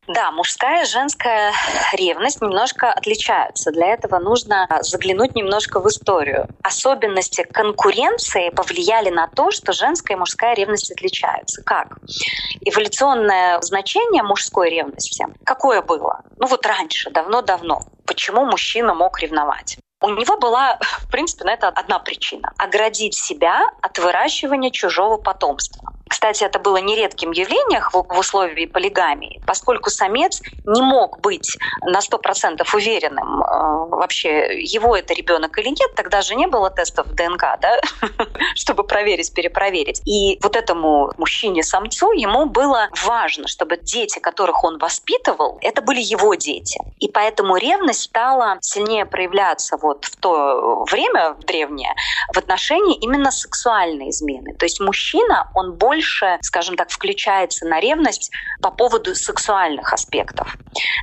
Да, 0.07 0.31
мужская 0.31 0.85
и 0.85 0.87
женская 0.87 1.53
ревность 1.93 2.41
немножко 2.41 2.91
отличаются. 2.91 3.71
Для 3.71 3.89
этого 3.89 4.19
нужно 4.19 4.67
заглянуть 4.81 5.35
немножко 5.35 5.79
в 5.79 5.87
историю. 5.89 6.49
Особенности 6.63 7.43
конкуренции 7.43 8.49
повлияли 8.49 9.11
на 9.11 9.29
то, 9.29 9.51
что 9.51 9.75
женская 9.75 10.15
и 10.15 10.19
мужская 10.19 10.55
ревность 10.55 10.91
отличаются. 10.91 11.63
Как? 11.65 11.99
Эволюционное 12.63 13.61
значение 13.61 14.23
мужской 14.23 14.71
ревности 14.71 15.27
какое 15.45 15.83
было? 15.83 16.23
Ну 16.39 16.47
вот 16.47 16.65
раньше, 16.65 17.11
давно-давно. 17.11 17.83
Почему 18.07 18.47
мужчина 18.47 18.95
мог 18.95 19.21
ревновать? 19.21 19.77
У 20.01 20.11
него 20.11 20.37
была, 20.37 20.79
в 20.81 21.11
принципе, 21.11 21.45
на 21.45 21.55
это 21.55 21.69
одна 21.69 21.99
причина— 21.99 22.53
оградить 22.59 23.15
себя 23.15 23.63
от 23.81 23.99
выращивания 23.99 24.71
чужого 24.71 25.17
потомства. 25.17 25.94
Кстати, 26.15 26.45
это 26.45 26.61
было 26.61 26.77
нередким 26.77 27.33
явлением 27.33 27.83
в 27.93 28.17
условии 28.17 28.67
полигамии, 28.67 29.43
поскольку 29.49 29.91
самец 29.91 30.41
не 30.65 30.81
мог 30.81 31.21
быть 31.21 31.59
на 31.83 31.99
100% 31.99 32.63
уверенным, 32.73 33.43
э, 33.43 33.97
вообще 33.97 34.63
его 34.63 34.97
это 34.97 35.13
ребенок 35.13 35.59
или 35.59 35.71
нет, 35.71 35.93
тогда 35.97 36.23
же 36.23 36.37
не 36.37 36.47
было 36.47 36.71
тестов 36.71 37.09
ДНК, 37.09 37.59
да, 37.61 37.81
чтобы 38.55 38.85
проверить, 38.85 39.35
перепроверить. 39.35 40.03
И 40.07 40.39
вот 40.41 40.55
этому 40.55 41.11
мужчине-самцу 41.17 42.13
ему 42.13 42.47
было 42.47 42.91
важно, 43.05 43.49
чтобы 43.49 43.77
дети, 43.77 44.21
которых 44.21 44.63
он 44.63 44.79
воспитывал, 44.79 45.59
это 45.63 45.83
были 45.83 46.01
его 46.01 46.37
дети. 46.37 46.79
И 47.01 47.09
поэтому 47.09 47.57
ревность 47.57 48.03
стала 48.03 48.59
сильнее 48.61 49.05
проявляться 49.05 49.77
вот 49.79 50.05
в 50.05 50.15
то 50.15 50.85
время, 50.89 51.35
в 51.35 51.45
древнее, 51.45 51.93
в 52.33 52.39
отношении 52.39 52.95
именно 53.01 53.33
сексуальной 53.33 54.11
измены. 54.11 54.55
То 54.55 54.65
есть 54.65 54.79
мужчина, 54.79 55.51
он 55.55 55.73
больше 55.73 56.04
больше, 56.05 56.39
скажем 56.43 56.77
так, 56.77 56.91
включается 56.91 57.65
на 57.67 57.81
ревность 57.81 58.31
по 58.61 58.71
поводу 58.71 59.15
сексуальных 59.15 59.93
аспектов. 59.93 60.57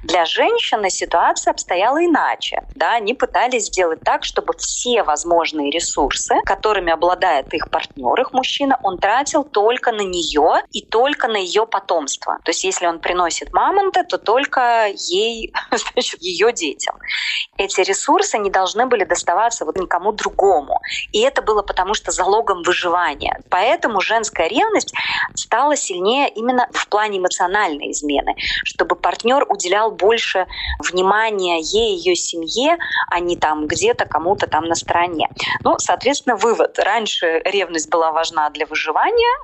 Для 0.04 0.26
женщины 0.26 0.90
ситуация 0.90 1.52
обстояла 1.52 2.06
иначе. 2.06 2.62
Да, 2.76 2.94
они 2.94 3.14
пытались 3.14 3.66
сделать 3.66 4.02
так, 4.02 4.24
чтобы 4.24 4.54
все 4.58 5.04
возможные 5.04 5.72
ресурсы, 5.72 6.36
которыми 6.46 6.92
обладает 6.92 7.54
их 7.54 7.70
партнер, 7.70 8.20
их 8.22 8.34
мужчина, 8.34 8.80
он 8.84 8.98
тратил 8.98 9.44
только 9.44 9.92
на 9.92 10.02
нее 10.02 10.64
и 10.72 10.86
только 10.86 11.28
на 11.28 11.38
ее 11.38 11.66
потомство. 11.66 12.38
То 12.44 12.52
есть 12.52 12.64
если 12.64 12.86
он 12.86 13.00
приносит 13.00 13.54
мамонта, 13.54 14.04
то 14.04 14.18
только 14.18 14.92
ей, 14.96 15.54
значит, 15.72 16.22
ее 16.22 16.52
детям. 16.54 16.96
Эти 17.58 17.82
ресурсы 17.82 18.38
не 18.38 18.50
должны 18.50 18.86
были 18.86 19.04
доставаться 19.04 19.66
вот 19.66 19.78
никому 19.78 20.12
другому. 20.12 20.80
И 21.12 21.22
это 21.22 21.42
было 21.42 21.62
потому, 21.62 21.94
что 21.94 22.12
залогом 22.12 22.64
выживания. 22.64 23.40
Поэтому 23.50 24.02
женская 24.02 24.48
ревность 24.48 24.91
потребность 24.92 24.94
стала 25.36 25.76
сильнее 25.76 26.30
именно 26.30 26.68
в 26.72 26.88
плане 26.88 27.20
эмоциональной 27.20 27.92
измены, 27.92 28.36
чтобы 28.64 28.96
партнер 28.96 29.46
уделял 29.50 29.92
больше 29.92 30.48
внимания 30.80 31.60
ей, 31.60 31.98
ее 31.98 32.16
семье, 32.16 32.78
а 33.10 33.20
не 33.20 33.36
там 33.36 33.68
где-то 33.68 34.06
кому-то 34.06 34.48
там 34.48 34.66
на 34.66 34.76
стороне. 34.76 35.30
Ну, 35.64 35.78
соответственно, 35.78 36.36
вывод. 36.36 36.80
Раньше 36.80 37.42
ревность 37.46 37.90
была 37.90 38.12
важна 38.12 38.50
для 38.50 38.66
выживания 38.66 39.38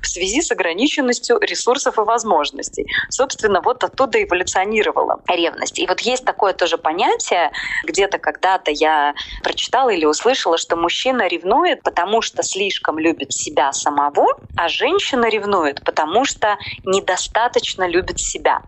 в 0.00 0.06
связи 0.06 0.42
с 0.42 0.50
ограниченностью 0.50 1.38
ресурсов 1.40 1.98
и 1.98 2.02
возможностей. 2.02 2.86
Собственно, 3.08 3.60
вот 3.60 3.84
оттуда 3.84 4.22
эволюционировала 4.22 5.20
ревность. 5.28 5.78
И 5.78 5.86
вот 5.86 6.00
есть 6.00 6.24
такое 6.24 6.52
тоже 6.52 6.78
понятие, 6.78 7.52
где-то 7.84 8.18
когда-то 8.18 8.70
я 8.70 9.14
прочитала 9.42 9.90
или 9.90 10.04
услышала, 10.04 10.58
что 10.58 10.76
мужчина 10.76 11.28
ревнует, 11.28 11.82
потому 11.82 12.22
что 12.22 12.42
слишком 12.42 12.98
любит 12.98 13.32
себя 13.32 13.72
самого, 13.72 14.26
а 14.56 14.68
женщина 14.68 14.81
ревнует, 15.28 15.84
потому 15.84 16.24
что 16.24 16.56
недостаточно 16.84 17.86
любит 17.88 18.18
себя. 18.18 18.62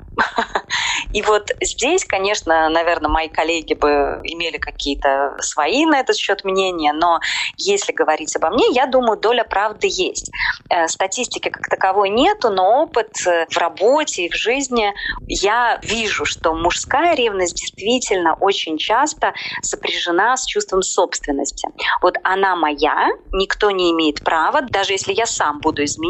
И 1.12 1.22
вот 1.22 1.50
здесь, 1.60 2.04
конечно, 2.04 2.68
наверное, 2.68 3.10
мои 3.10 3.28
коллеги 3.28 3.74
бы 3.74 4.20
имели 4.22 4.58
какие-то 4.58 5.36
свои 5.40 5.86
на 5.86 6.00
этот 6.00 6.16
счет 6.16 6.44
мнения, 6.44 6.92
но 6.92 7.20
если 7.56 7.92
говорить 7.92 8.34
обо 8.36 8.50
мне, 8.50 8.66
я 8.72 8.86
думаю, 8.86 9.18
доля 9.18 9.44
правды 9.44 9.88
есть. 9.90 10.30
Э, 10.70 10.88
статистики 10.88 11.48
как 11.48 11.68
таковой 11.68 12.10
нету, 12.10 12.50
но 12.50 12.82
опыт 12.82 13.10
э, 13.26 13.46
в 13.50 13.56
работе 13.58 14.26
и 14.26 14.30
в 14.30 14.34
жизни 14.34 14.92
я 15.26 15.78
вижу, 15.82 16.24
что 16.24 16.54
мужская 16.54 17.14
ревность 17.14 17.56
действительно 17.56 18.34
очень 18.34 18.78
часто 18.78 19.34
сопряжена 19.62 20.36
с 20.36 20.46
чувством 20.46 20.82
собственности. 20.82 21.68
Вот 22.02 22.16
она 22.22 22.56
моя, 22.56 23.08
никто 23.32 23.70
не 23.70 23.90
имеет 23.92 24.22
права, 24.22 24.62
даже 24.62 24.92
если 24.92 25.12
я 25.12 25.26
сам 25.26 25.60
буду 25.60 25.84
изменять, 25.84 26.03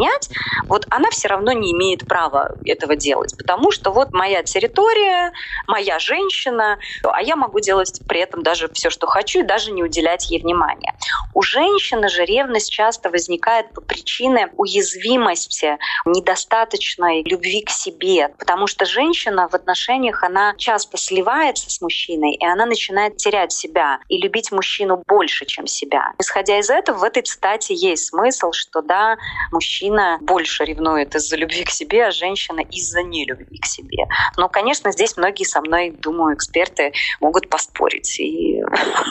вот 0.67 0.87
она 0.91 1.11
все 1.11 1.29
равно 1.29 1.53
не 1.53 1.73
имеет 1.73 2.07
права 2.07 2.57
этого 2.65 2.97
делать, 2.97 3.37
потому 3.37 3.71
что 3.71 3.91
вот 3.91 4.13
моя 4.13 4.43
территория, 4.43 5.33
моя 5.67 5.99
женщина, 5.99 6.79
а 7.03 7.23
я 7.23 7.37
могу 7.37 7.61
делать 7.61 8.01
при 8.09 8.21
этом 8.21 8.43
даже 8.43 8.69
все, 8.73 8.91
что 8.91 9.07
хочу, 9.07 9.41
и 9.41 9.43
даже 9.43 9.73
не 9.73 9.83
уделять 9.83 10.31
ей 10.31 10.41
внимания. 10.41 10.95
У 11.35 11.43
женщины 11.43 12.09
же 12.09 12.25
ревность 12.25 12.71
часто 12.71 13.11
возникает 13.11 13.73
по 13.73 13.81
причине 13.81 14.51
уязвимости, 14.57 15.79
недостаточной 16.05 17.23
любви 17.23 17.63
к 17.63 17.71
себе, 17.71 18.29
потому 18.39 18.67
что 18.67 18.85
женщина 18.85 19.49
в 19.49 19.55
отношениях, 19.55 20.23
она 20.23 20.55
часто 20.57 20.97
сливается 20.97 21.71
с 21.71 21.81
мужчиной, 21.81 22.35
и 22.35 22.47
она 22.47 22.67
начинает 22.67 23.17
терять 23.17 23.53
себя 23.53 23.99
и 24.09 24.19
любить 24.19 24.53
мужчину 24.53 25.03
больше, 25.07 25.47
чем 25.47 25.67
себя. 25.67 26.13
Исходя 26.19 26.59
из 26.59 26.71
этого, 26.71 26.99
в 26.99 27.05
этой 27.05 27.23
цитате 27.23 27.75
есть 27.75 28.07
смысл, 28.07 28.53
что 28.53 28.83
да, 28.83 29.17
мужчина 29.51 29.84
больше 30.21 30.65
ревнует 30.65 31.15
из-за 31.15 31.37
любви 31.37 31.65
к 31.65 31.71
себе, 31.71 32.07
а 32.07 32.11
женщина 32.11 32.61
из-за 32.61 33.03
нелюбви 33.03 33.59
к 33.59 33.67
себе. 33.67 34.05
Но, 34.37 34.49
конечно, 34.49 34.93
здесь 34.93 35.17
многие 35.17 35.45
со 35.45 35.61
мной, 35.61 35.91
думаю, 35.91 36.35
эксперты 36.35 36.93
могут 37.21 37.49
поспорить. 37.49 38.19
И 38.21 38.63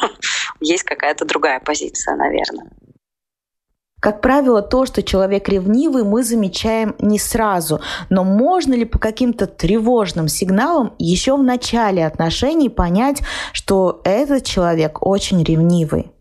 есть 0.59 0.83
какая-то 0.83 1.25
другая 1.25 1.59
позиция, 1.59 2.15
наверное. 2.15 2.69
Как 4.03 4.19
правило, 4.19 4.61
то, 4.61 4.85
что 4.85 5.01
человек 5.01 5.47
ревнивый, 5.47 6.03
мы 6.03 6.23
замечаем 6.23 6.93
не 6.99 7.17
сразу. 7.17 7.79
Но 8.09 8.25
можно 8.25 8.73
ли 8.73 8.83
по 8.83 8.99
каким-то 8.99 9.47
тревожным 9.47 10.27
сигналам 10.27 10.93
еще 10.99 11.37
в 11.37 11.41
начале 11.43 12.05
отношений 12.05 12.67
понять, 12.67 13.21
что 13.53 14.01
этот 14.03 14.43
человек 14.43 15.05
очень 15.05 15.41
ревнивый? 15.41 16.12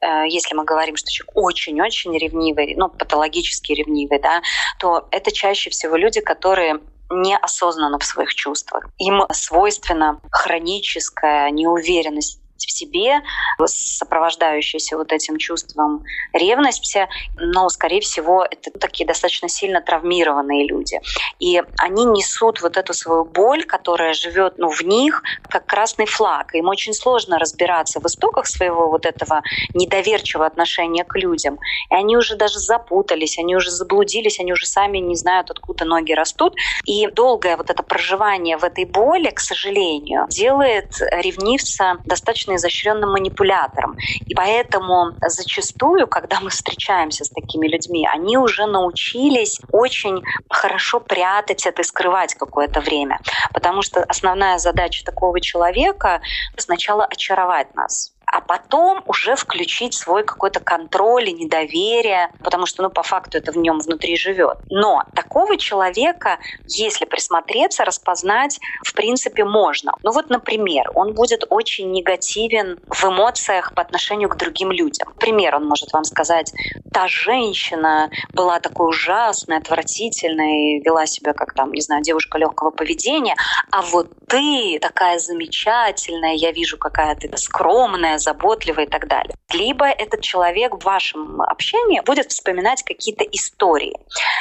Э, 0.00 0.26
если 0.28 0.54
мы 0.54 0.64
говорим, 0.64 0.96
что 0.96 1.10
человек 1.10 1.32
очень-очень 1.34 2.16
ревнивый, 2.16 2.74
ну, 2.76 2.88
патологически 2.88 3.72
ревнивый, 3.72 4.20
да, 4.20 4.42
то 4.78 5.08
это 5.10 5.32
чаще 5.32 5.70
всего 5.70 5.96
люди, 5.96 6.20
которые 6.20 6.80
неосознанно 7.10 7.98
в 7.98 8.04
своих 8.04 8.34
чувствах. 8.34 8.88
Им 8.98 9.22
свойственна 9.32 10.20
хроническая 10.30 11.50
неуверенность 11.50 12.40
в 12.66 12.70
себе, 12.70 13.20
сопровождающаяся 13.64 14.96
вот 14.96 15.12
этим 15.12 15.36
чувством 15.36 16.04
ревности, 16.32 17.08
но, 17.36 17.68
скорее 17.68 18.00
всего, 18.00 18.44
это 18.44 18.70
такие 18.78 19.06
достаточно 19.06 19.48
сильно 19.48 19.80
травмированные 19.80 20.66
люди. 20.66 21.00
И 21.38 21.62
они 21.78 22.04
несут 22.04 22.62
вот 22.62 22.76
эту 22.76 22.94
свою 22.94 23.24
боль, 23.24 23.64
которая 23.64 24.12
живет 24.12 24.54
ну, 24.58 24.70
в 24.70 24.82
них, 24.82 25.22
как 25.48 25.66
красный 25.66 26.06
флаг. 26.06 26.54
Им 26.54 26.68
очень 26.68 26.94
сложно 26.94 27.38
разбираться 27.38 28.00
в 28.00 28.06
истоках 28.06 28.46
своего 28.46 28.88
вот 28.88 29.06
этого 29.06 29.42
недоверчивого 29.74 30.46
отношения 30.46 31.04
к 31.04 31.16
людям. 31.16 31.58
И 31.90 31.94
они 31.94 32.16
уже 32.16 32.36
даже 32.36 32.58
запутались, 32.58 33.38
они 33.38 33.56
уже 33.56 33.70
заблудились, 33.70 34.40
они 34.40 34.52
уже 34.52 34.66
сами 34.66 34.98
не 34.98 35.16
знают, 35.16 35.50
откуда 35.50 35.84
ноги 35.84 36.12
растут. 36.12 36.54
И 36.84 37.06
долгое 37.08 37.56
вот 37.56 37.70
это 37.70 37.82
проживание 37.82 38.56
в 38.56 38.64
этой 38.64 38.84
боли, 38.84 39.30
к 39.30 39.40
сожалению, 39.40 40.26
делает 40.28 41.00
ревнивца 41.00 41.98
достаточно 42.04 42.47
изощренным 42.56 43.12
манипулятором. 43.12 43.96
И 44.26 44.34
поэтому 44.34 45.12
зачастую, 45.26 46.06
когда 46.06 46.40
мы 46.40 46.50
встречаемся 46.50 47.24
с 47.24 47.30
такими 47.30 47.66
людьми, 47.66 48.06
они 48.10 48.36
уже 48.36 48.66
научились 48.66 49.60
очень 49.72 50.22
хорошо 50.48 51.00
прятать 51.00 51.66
это 51.66 51.82
и 51.82 51.84
скрывать 51.84 52.34
какое-то 52.34 52.80
время. 52.80 53.20
Потому 53.52 53.82
что 53.82 54.02
основная 54.04 54.58
задача 54.58 55.04
такого 55.04 55.40
человека 55.40 56.20
сначала 56.56 57.04
очаровать 57.04 57.74
нас 57.74 58.12
а 58.32 58.40
потом 58.40 59.02
уже 59.06 59.36
включить 59.36 59.94
свой 59.94 60.24
какой-то 60.24 60.60
контроль 60.60 61.28
и 61.28 61.32
недоверие, 61.32 62.30
потому 62.42 62.66
что, 62.66 62.82
ну, 62.82 62.90
по 62.90 63.02
факту 63.02 63.38
это 63.38 63.52
в 63.52 63.56
нем 63.56 63.78
внутри 63.80 64.16
живет. 64.16 64.58
Но 64.70 65.02
такого 65.14 65.56
человека, 65.56 66.38
если 66.66 67.04
присмотреться, 67.04 67.84
распознать, 67.84 68.58
в 68.84 68.94
принципе, 68.94 69.44
можно. 69.44 69.92
Ну 70.02 70.12
вот, 70.12 70.30
например, 70.30 70.90
он 70.94 71.14
будет 71.14 71.44
очень 71.48 71.90
негативен 71.90 72.78
в 72.88 73.04
эмоциях 73.04 73.74
по 73.74 73.82
отношению 73.82 74.28
к 74.28 74.36
другим 74.36 74.72
людям. 74.72 75.12
Пример 75.18 75.56
он 75.56 75.66
может 75.66 75.92
вам 75.92 76.04
сказать, 76.04 76.52
та 76.92 77.08
женщина 77.08 78.10
была 78.32 78.60
такой 78.60 78.88
ужасной, 78.88 79.58
отвратительной, 79.58 80.80
вела 80.80 81.06
себя 81.06 81.32
как 81.32 81.54
там, 81.54 81.72
не 81.72 81.80
знаю, 81.80 82.02
девушка 82.02 82.38
легкого 82.38 82.70
поведения, 82.70 83.36
а 83.70 83.82
вот 83.82 84.08
ты 84.28 84.78
такая 84.80 85.18
замечательная, 85.18 86.34
я 86.34 86.52
вижу, 86.52 86.76
какая 86.78 87.14
ты 87.16 87.30
скромная, 87.36 88.17
заботливый 88.18 88.84
и 88.84 88.88
так 88.88 89.08
далее. 89.08 89.34
Либо 89.52 89.86
этот 89.86 90.20
человек 90.20 90.74
в 90.74 90.84
вашем 90.84 91.40
общении 91.42 92.00
будет 92.04 92.30
вспоминать 92.30 92.82
какие-то 92.82 93.24
истории, 93.24 93.94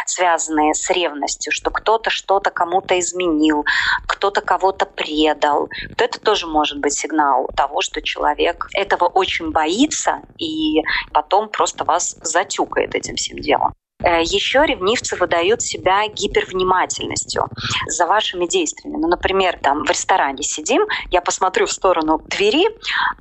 связанные 0.05 0.73
с 0.73 0.89
ревностью, 0.89 1.51
что 1.51 1.71
кто-то 1.71 2.09
что-то 2.09 2.51
кому-то 2.51 2.99
изменил, 2.99 3.65
кто-то 4.07 4.41
кого-то 4.41 4.85
предал. 4.85 5.69
То 5.95 6.05
это 6.05 6.19
тоже 6.19 6.47
может 6.47 6.79
быть 6.79 6.93
сигнал 6.93 7.49
того, 7.55 7.81
что 7.81 8.01
человек 8.01 8.67
этого 8.73 9.05
очень 9.05 9.51
боится 9.51 10.21
и 10.37 10.83
потом 11.13 11.49
просто 11.49 11.83
вас 11.83 12.17
затюкает 12.21 12.95
этим 12.95 13.15
всем 13.15 13.39
делом. 13.39 13.73
Э, 14.03 14.21
Еще 14.21 14.63
ревнивцы 14.65 15.15
выдают 15.15 15.62
себя 15.62 16.07
гипервнимательностью 16.07 17.47
за 17.88 18.05
вашими 18.05 18.45
действиями. 18.45 18.97
Ну, 18.97 19.07
например, 19.07 19.60
там 19.62 19.83
в 19.86 19.89
ресторане 19.89 20.43
сидим, 20.43 20.86
я 21.10 21.21
посмотрю 21.21 21.65
в 21.65 21.71
сторону 21.71 22.19
двери, 22.25 22.67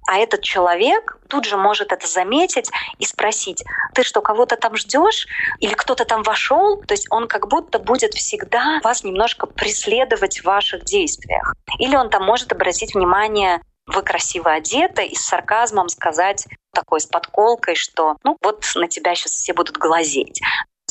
а 0.06 0.18
этот 0.18 0.42
человек 0.42 1.18
тут 1.28 1.46
же 1.46 1.56
может 1.56 1.92
это 1.92 2.06
заметить 2.06 2.70
и 2.98 3.04
спросить, 3.04 3.64
ты 3.94 4.02
что, 4.02 4.20
кого-то 4.20 4.56
там 4.56 4.76
ждешь? 4.76 5.26
Или 5.60 5.72
кто-то 5.72 6.04
там 6.04 6.22
вошел? 6.22 6.82
То 6.82 6.92
есть 6.92 7.06
он 7.10 7.26
как 7.26 7.48
будто 7.48 7.78
будет 7.78 8.14
всегда 8.14 8.80
вас 8.84 9.02
немножко 9.02 9.46
преследовать 9.46 10.40
в 10.40 10.44
ваших 10.44 10.84
действиях. 10.84 11.54
Или 11.78 11.96
он 11.96 12.10
там 12.10 12.24
может 12.24 12.52
обратить 12.52 12.94
внимание 12.94 13.60
вы 13.86 14.02
красиво 14.02 14.52
одеты 14.52 15.06
и 15.06 15.14
с 15.14 15.20
сарказмом 15.20 15.88
сказать 15.88 16.46
такой 16.72 17.00
с 17.00 17.06
подколкой, 17.06 17.74
что 17.74 18.16
ну 18.24 18.36
вот 18.42 18.64
на 18.74 18.88
тебя 18.88 19.14
сейчас 19.14 19.32
все 19.32 19.54
будут 19.54 19.78
глазеть. 19.78 20.40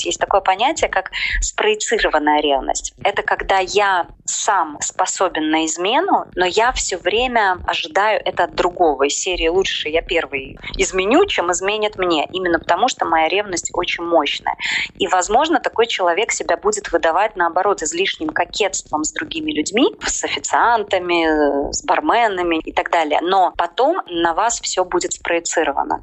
Есть 0.04 0.20
такое 0.20 0.42
понятие, 0.42 0.90
как 0.90 1.12
спроецированная 1.42 2.42
ревность. 2.42 2.94
Это 3.04 3.24
когда 3.24 3.60
я 3.60 4.08
сам 4.26 4.78
способен 4.82 5.50
на 5.50 5.66
измену, 5.66 6.26
но 6.36 6.46
я 6.46 6.74
все 6.74 6.98
время 6.98 7.60
ожидаю 7.66 8.22
это 8.24 8.44
от 8.44 8.56
другого. 8.56 9.04
Из 9.04 9.18
серии 9.18 9.48
«Лучше 9.48 9.90
я 9.90 10.02
первый 10.02 10.58
изменю, 10.78 11.26
чем 11.28 11.52
изменят 11.52 11.98
мне». 11.98 12.28
Именно 12.32 12.60
потому, 12.60 12.90
что 12.90 13.06
моя 13.06 13.30
ревность 13.30 13.72
очень 13.74 14.04
мощная. 14.04 14.58
И, 14.96 15.08
возможно, 15.08 15.60
такой 15.60 15.88
человек 15.88 16.32
себя 16.32 16.58
будет 16.58 16.92
выдавать, 16.92 17.36
наоборот, 17.38 17.82
излишним 17.82 18.30
кокетством 18.30 19.04
с 19.04 19.14
другими 19.14 19.52
людьми, 19.52 19.96
с 20.06 20.24
официантами, 20.26 21.72
с 21.72 21.84
барменами 21.86 22.60
и 22.60 22.74
так 22.74 22.92
далее. 22.92 23.20
Но 23.22 23.54
потом 23.58 24.02
на 24.08 24.34
вас 24.34 24.60
все 24.60 24.84
будет 24.84 25.14
спроецировано. 25.14 26.02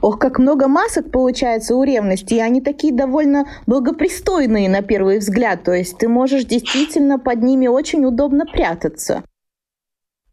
Ох, 0.00 0.20
как 0.20 0.38
много 0.38 0.68
масок 0.68 1.10
получается 1.10 1.74
у 1.74 1.82
ревности, 1.82 2.34
и 2.34 2.40
они 2.40 2.60
такие 2.60 2.94
довольно 2.94 3.46
благопристойные 3.66 4.68
на 4.68 4.80
первый 4.82 5.18
взгляд, 5.18 5.64
то 5.64 5.72
есть 5.72 5.98
ты 5.98 6.08
можешь 6.08 6.44
действительно 6.44 7.18
под 7.18 7.42
ними 7.42 7.66
очень 7.66 8.04
удобно 8.04 8.46
прятаться 8.46 9.24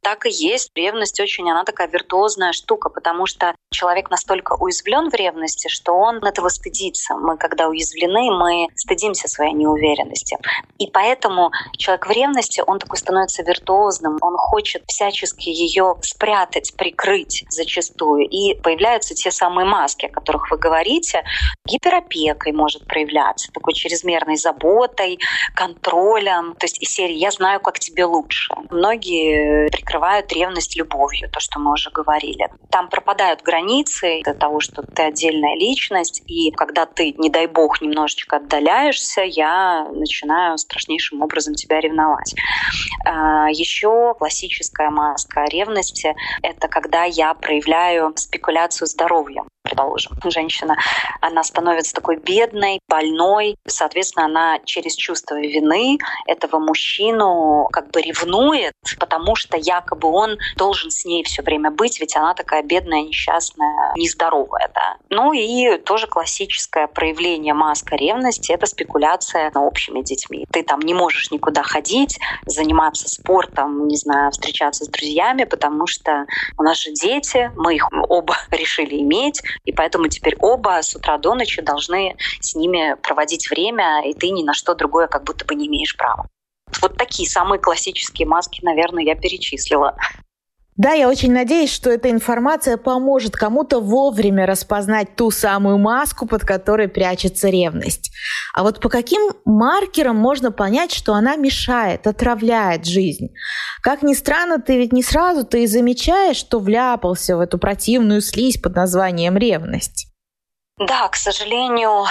так 0.05 0.27
и 0.27 0.29
есть. 0.29 0.69
Ревность 0.75 1.19
очень, 1.19 1.49
она 1.49 1.63
такая 1.63 1.87
виртуозная 1.87 2.51
штука, 2.51 2.89
потому 2.89 3.25
что 3.25 3.55
человек 3.71 4.11
настолько 4.11 4.53
уязвлен 4.53 5.09
в 5.09 5.15
ревности, 5.15 5.67
что 5.67 5.93
он 5.93 6.23
этого 6.23 6.49
стыдится. 6.49 7.15
Мы, 7.15 7.37
когда 7.37 7.69
уязвлены, 7.69 8.29
мы 8.31 8.67
стыдимся 8.75 9.27
своей 9.27 9.53
неуверенности. 9.53 10.37
И 10.77 10.85
поэтому 10.91 11.49
человек 11.79 12.05
в 12.05 12.11
ревности, 12.11 12.61
он 12.67 12.77
такой 12.77 12.99
становится 12.99 13.41
виртуозным, 13.41 14.19
он 14.21 14.37
хочет 14.37 14.83
всячески 14.85 15.49
ее 15.49 15.95
спрятать, 16.03 16.75
прикрыть 16.77 17.43
зачастую. 17.49 18.27
И 18.29 18.53
появляются 18.61 19.15
те 19.15 19.31
самые 19.31 19.65
маски, 19.65 20.05
о 20.05 20.09
которых 20.09 20.51
вы 20.51 20.59
говорите. 20.59 21.23
Гиперопекой 21.65 22.51
может 22.51 22.85
проявляться, 22.85 23.51
такой 23.51 23.73
чрезмерной 23.73 24.37
заботой, 24.37 25.17
контролем. 25.55 26.53
То 26.59 26.65
есть 26.65 26.79
из 26.79 26.89
серии 26.89 27.15
«я 27.15 27.31
знаю, 27.31 27.59
как 27.59 27.79
тебе 27.79 28.05
лучше». 28.05 28.53
Многие 28.69 29.67
прекрасно 29.71 29.94
прикрывают 29.95 30.31
ревность 30.33 30.75
любовью, 30.75 31.29
то, 31.29 31.39
что 31.39 31.59
мы 31.59 31.71
уже 31.71 31.89
говорили. 31.89 32.49
Там 32.69 32.89
пропадают 32.89 33.41
границы 33.41 34.21
до 34.25 34.33
того, 34.33 34.59
что 34.59 34.83
ты 34.83 35.03
отдельная 35.03 35.55
личность, 35.55 36.21
и 36.27 36.51
когда 36.51 36.85
ты, 36.85 37.13
не 37.17 37.29
дай 37.29 37.47
бог, 37.47 37.81
немножечко 37.81 38.37
отдаляешься, 38.37 39.21
я 39.21 39.87
начинаю 39.93 40.57
страшнейшим 40.57 41.21
образом 41.21 41.55
тебя 41.55 41.79
ревновать. 41.79 42.35
А, 43.05 43.47
Еще 43.49 44.15
классическая 44.17 44.89
маска 44.89 45.45
ревности— 45.45 46.13
это 46.43 46.67
когда 46.67 47.05
я 47.05 47.33
проявляю 47.33 48.13
спекуляцию 48.17 48.87
здоровьем 48.87 49.47
предположим, 49.65 50.13
женщина, 50.25 50.77
она 51.21 51.43
становится 51.43 51.93
такой 51.93 52.17
бедной, 52.17 52.79
больной, 52.87 53.55
соответственно, 53.67 54.25
она 54.25 54.59
через 54.63 54.95
чувство 54.95 55.39
вины 55.39 55.97
этого 56.27 56.59
мужчину 56.59 57.67
как 57.71 57.89
бы 57.91 58.01
ревнует, 58.01 58.73
потому 58.99 59.35
что 59.35 59.57
якобы 59.85 60.09
он 60.09 60.37
должен 60.57 60.89
с 60.89 61.05
ней 61.05 61.23
все 61.23 61.41
время 61.41 61.71
быть, 61.71 61.99
ведь 61.99 62.15
она 62.15 62.33
такая 62.33 62.63
бедная, 62.63 63.03
несчастная, 63.03 63.93
нездоровая, 63.95 64.71
да. 64.73 64.97
Ну 65.09 65.33
и 65.33 65.77
тоже 65.77 66.07
классическое 66.07 66.87
проявление 66.87 67.53
маска 67.53 67.95
ревности— 67.95 68.51
это 68.53 68.65
спекуляция 68.65 69.51
на 69.53 69.63
общими 69.63 70.01
детьми. 70.01 70.45
Ты 70.51 70.63
там 70.63 70.79
не 70.79 70.93
можешь 70.93 71.31
никуда 71.31 71.63
ходить, 71.63 72.19
заниматься 72.45 73.07
спортом, 73.07 73.87
не 73.87 73.97
знаю, 73.97 74.31
встречаться 74.31 74.85
с 74.85 74.87
друзьями, 74.87 75.43
потому 75.43 75.87
что 75.87 76.25
у 76.57 76.63
нас 76.63 76.79
же 76.79 76.91
дети, 76.91 77.51
мы 77.55 77.75
их 77.75 77.87
оба 78.09 78.35
решили 78.51 79.01
иметь, 79.01 79.41
и 79.65 79.71
поэтому 79.71 80.07
теперь 80.07 80.35
оба 80.39 80.81
с 80.81 80.95
утра 80.95 81.17
до 81.17 81.35
ночи 81.35 81.61
должны 81.61 82.15
с 82.39 82.55
ними 82.55 82.95
проводить 83.01 83.49
время, 83.49 84.01
и 84.05 84.13
ты 84.13 84.29
ни 84.29 84.43
на 84.43 84.53
что 84.53 84.73
другое 84.75 85.07
как 85.07 85.23
будто 85.23 85.45
бы 85.45 85.55
не 85.55 85.67
имеешь 85.67 85.95
права. 85.95 86.27
Вот 86.81 86.97
такие 86.97 87.29
самые 87.29 87.59
классические 87.59 88.27
маски, 88.27 88.63
наверное, 88.63 89.03
я 89.03 89.15
перечислила. 89.15 89.95
Да, 90.77 90.91
я 90.91 91.07
очень 91.07 91.31
надеюсь, 91.31 91.71
что 91.71 91.89
эта 91.89 92.11
информация 92.11 92.75
поможет 92.75 93.33
кому-то 93.33 93.79
вовремя 93.79 94.45
распознать 94.45 95.15
ту 95.15 95.31
самую 95.31 95.77
маску, 95.77 96.27
под 96.27 96.43
которой 96.43 96.89
прячется 96.89 97.47
ревность. 97.47 98.11
А 98.53 98.61
вот 98.63 98.81
по 98.81 98.89
каким 98.89 99.31
маркерам 99.45 100.17
можно 100.17 100.51
понять, 100.51 100.91
что 100.91 101.13
она 101.13 101.37
мешает, 101.37 102.07
отравляет 102.07 102.85
жизнь? 102.85 103.29
Как 103.81 104.03
ни 104.03 104.13
странно, 104.13 104.59
ты 104.59 104.77
ведь 104.77 104.91
не 104.91 105.01
сразу 105.01 105.45
ты 105.45 105.63
и 105.63 105.67
замечаешь, 105.67 106.37
что 106.37 106.59
вляпался 106.59 107.37
в 107.37 107.39
эту 107.39 107.57
противную 107.57 108.19
слизь 108.19 108.59
под 108.59 108.75
названием 108.75 109.37
ревность. 109.37 110.14
Да, 110.77 111.07
к 111.07 111.15
сожалению, 111.15 112.03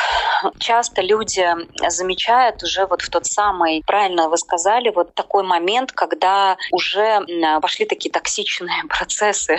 часто 0.59 1.03
люди 1.03 1.46
замечают 1.87 2.62
уже 2.62 2.87
вот 2.87 3.03
в 3.03 3.11
тот 3.11 3.27
самый, 3.27 3.83
правильно 3.87 4.31
вы 4.31 4.38
сказали, 4.38 4.88
вот 4.88 5.14
такой 5.14 5.42
момент, 5.42 5.92
когда 5.92 6.57
уже 6.72 7.20
пошли 7.61 7.85
такие 7.85 8.11
токсичные 8.11 8.85
процессы, 8.88 9.59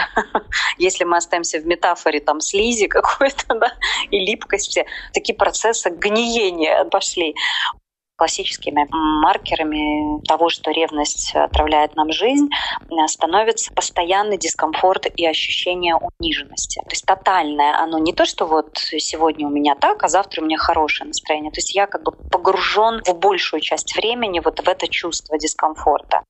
если 0.79 1.03
мы 1.03 1.17
остаемся 1.17 1.59
в 1.59 1.67
метафоре 1.67 2.19
там 2.19 2.41
слизи 2.41 2.87
какой-то, 2.87 3.45
да, 3.53 3.71
и 4.09 4.25
липкости, 4.25 4.87
такие 5.13 5.37
процессы 5.37 5.91
гниения 5.91 6.85
пошли 6.85 7.35
классическими 8.15 8.88
маркерами 8.91 10.21
того, 10.28 10.49
что 10.49 10.71
ревность 10.71 11.34
отравляет 11.36 11.95
нам 11.95 12.12
жизнь, 12.12 12.49
становится 13.08 13.73
постоянный 13.73 14.38
дискомфорт 14.38 15.08
и 15.15 15.25
ощущение 15.25 15.95
униженности. 15.95 16.80
То 16.82 16.91
есть 16.91 17.06
тотальное 17.06 17.78
оно 17.78 17.99
не 17.99 18.13
то, 18.13 18.25
что 18.25 18.45
вот 18.45 18.78
сегодня 18.78 19.47
у 19.47 19.49
меня 19.49 19.75
так, 19.75 20.04
а 20.04 20.08
завтра 20.08 20.41
у 20.41 20.45
меня 20.45 20.58
хорошее 20.58 21.08
настроение. 21.08 21.51
То 21.51 21.60
есть 21.60 21.75
я 21.75 21.88
как 21.88 22.04
бы 22.04 22.12
погружен 22.12 23.01
в 23.06 23.13
большую 23.15 23.62
часть 23.62 23.95
времени 23.95 24.41
вот 24.43 24.60
в 24.60 24.67
это 24.67 24.88
чувство 24.88 25.38
дискомфорта 25.38 26.23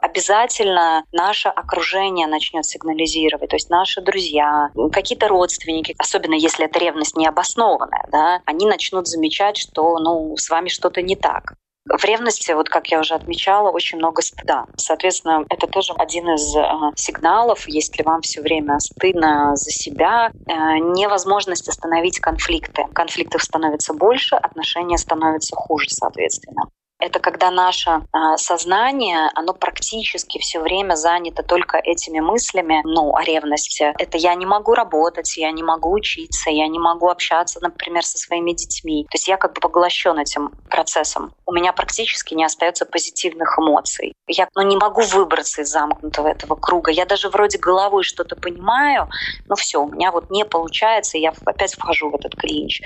обязательно 0.00 1.04
наше 1.12 1.48
окружение 1.48 2.26
начнет 2.26 2.64
сигнализировать, 2.64 3.50
то 3.50 3.56
есть 3.56 3.70
наши 3.70 4.00
друзья, 4.00 4.70
какие-то 4.92 5.28
родственники, 5.28 5.94
особенно 5.98 6.34
если 6.34 6.64
эта 6.64 6.78
ревность 6.78 7.16
необоснованная, 7.16 8.06
да, 8.10 8.40
они 8.46 8.66
начнут 8.66 9.06
замечать, 9.06 9.56
что 9.56 9.98
ну, 9.98 10.36
с 10.36 10.48
вами 10.50 10.68
что-то 10.68 11.02
не 11.02 11.16
так. 11.16 11.54
В 11.86 12.04
ревности, 12.04 12.52
вот 12.52 12.68
как 12.68 12.88
я 12.88 13.00
уже 13.00 13.14
отмечала, 13.14 13.70
очень 13.70 13.98
много 13.98 14.20
стыда. 14.22 14.66
Соответственно, 14.76 15.44
это 15.48 15.66
тоже 15.66 15.92
один 15.94 16.28
из 16.34 16.54
э, 16.54 16.62
сигналов, 16.94 17.66
если 17.66 18.02
вам 18.02 18.20
все 18.20 18.42
время 18.42 18.78
стыдно 18.78 19.56
за 19.56 19.70
себя, 19.70 20.30
э, 20.30 20.52
невозможность 20.78 21.68
остановить 21.68 22.20
конфликты. 22.20 22.84
Конфликтов 22.92 23.42
становится 23.42 23.94
больше, 23.94 24.36
отношения 24.36 24.98
становятся 24.98 25.56
хуже, 25.56 25.88
соответственно 25.88 26.68
это 27.00 27.18
когда 27.18 27.50
наше 27.50 28.02
а, 28.12 28.36
сознание, 28.36 29.30
оно 29.34 29.54
практически 29.54 30.38
все 30.38 30.60
время 30.60 30.94
занято 30.94 31.42
только 31.42 31.78
этими 31.78 32.20
мыслями, 32.20 32.82
ну, 32.84 33.14
о 33.16 33.22
ревности. 33.24 33.94
Это 33.98 34.18
я 34.18 34.34
не 34.34 34.46
могу 34.46 34.74
работать, 34.74 35.36
я 35.36 35.50
не 35.50 35.62
могу 35.62 35.92
учиться, 35.92 36.50
я 36.50 36.68
не 36.68 36.78
могу 36.78 37.08
общаться, 37.08 37.60
например, 37.60 38.04
со 38.04 38.18
своими 38.18 38.52
детьми. 38.52 39.04
То 39.10 39.16
есть 39.16 39.28
я 39.28 39.36
как 39.36 39.54
бы 39.54 39.60
поглощен 39.60 40.18
этим 40.18 40.50
процессом. 40.68 41.32
У 41.46 41.52
меня 41.52 41.72
практически 41.72 42.34
не 42.34 42.44
остается 42.44 42.86
позитивных 42.86 43.58
эмоций. 43.58 44.12
Я 44.26 44.48
ну, 44.54 44.62
не 44.62 44.76
могу 44.76 45.00
выбраться 45.02 45.62
из 45.62 45.70
замкнутого 45.70 46.28
этого 46.28 46.54
круга. 46.54 46.90
Я 46.90 47.06
даже 47.06 47.28
вроде 47.28 47.58
головой 47.58 48.04
что-то 48.04 48.36
понимаю, 48.36 49.08
но 49.48 49.56
все, 49.56 49.82
у 49.82 49.88
меня 49.88 50.12
вот 50.12 50.30
не 50.30 50.44
получается, 50.44 51.18
и 51.18 51.22
я 51.22 51.32
опять 51.44 51.74
вхожу 51.74 52.10
в 52.10 52.14
этот 52.14 52.36
клинч. 52.36 52.80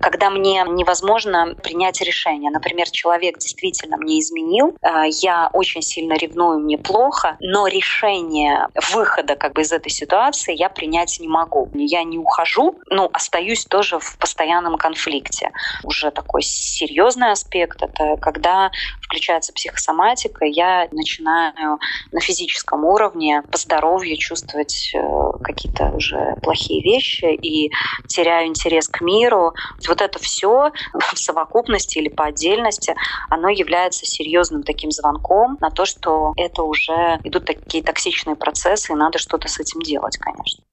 Когда 0.00 0.30
мне 0.30 0.64
невозможно 0.68 1.54
принять 1.62 2.00
решение. 2.00 2.50
Например, 2.50 2.88
человек 2.90 3.38
действительно 3.54 3.96
мне 3.96 4.18
изменил, 4.20 4.76
э, 4.82 5.04
я 5.22 5.48
очень 5.52 5.82
сильно 5.82 6.14
ревную, 6.14 6.58
мне 6.58 6.76
плохо, 6.78 7.36
но 7.40 7.66
решение 7.66 8.68
выхода 8.92 9.36
как 9.36 9.54
бы 9.54 9.62
из 9.62 9.72
этой 9.72 9.90
ситуации 9.90 10.54
я 10.54 10.68
принять 10.68 11.18
не 11.20 11.28
могу. 11.28 11.70
Я 11.74 12.02
не 12.04 12.18
ухожу, 12.18 12.78
но 12.90 13.08
остаюсь 13.12 13.64
тоже 13.66 13.98
в 13.98 14.18
постоянном 14.18 14.76
конфликте. 14.76 15.50
Уже 15.84 16.10
такой 16.10 16.42
серьезный 16.42 17.30
аспект— 17.30 17.82
это 17.82 18.16
когда 18.20 18.70
включается 19.04 19.52
психосоматика, 19.52 20.44
я 20.44 20.88
начинаю 20.92 21.78
на 22.12 22.20
физическом 22.20 22.84
уровне 22.84 23.42
по 23.50 23.58
здоровью 23.58 24.16
чувствовать 24.16 24.92
э, 24.94 24.98
какие-то 25.42 25.90
уже 25.90 26.36
плохие 26.42 26.82
вещи 26.82 27.26
и 27.26 27.70
теряю 28.08 28.48
интерес 28.48 28.88
к 28.88 29.00
миру. 29.00 29.52
Вот 29.86 30.00
это 30.00 30.18
все 30.18 30.72
в 30.92 31.18
совокупности 31.18 31.98
или 31.98 32.08
по 32.08 32.24
отдельности, 32.24 32.94
оно 33.30 33.48
является 33.48 34.06
серьезным 34.06 34.62
таким 34.62 34.90
звонком 34.90 35.58
на 35.60 35.70
то, 35.70 35.84
что 35.84 36.32
это 36.36 36.62
уже 36.62 37.20
идут 37.24 37.44
такие 37.44 37.82
токсичные 37.82 38.36
процессы, 38.36 38.92
и 38.92 38.96
надо 38.96 39.18
что-то 39.18 39.48
с 39.48 39.60
этим 39.60 39.80
делать, 39.80 40.16
конечно. 40.18 40.64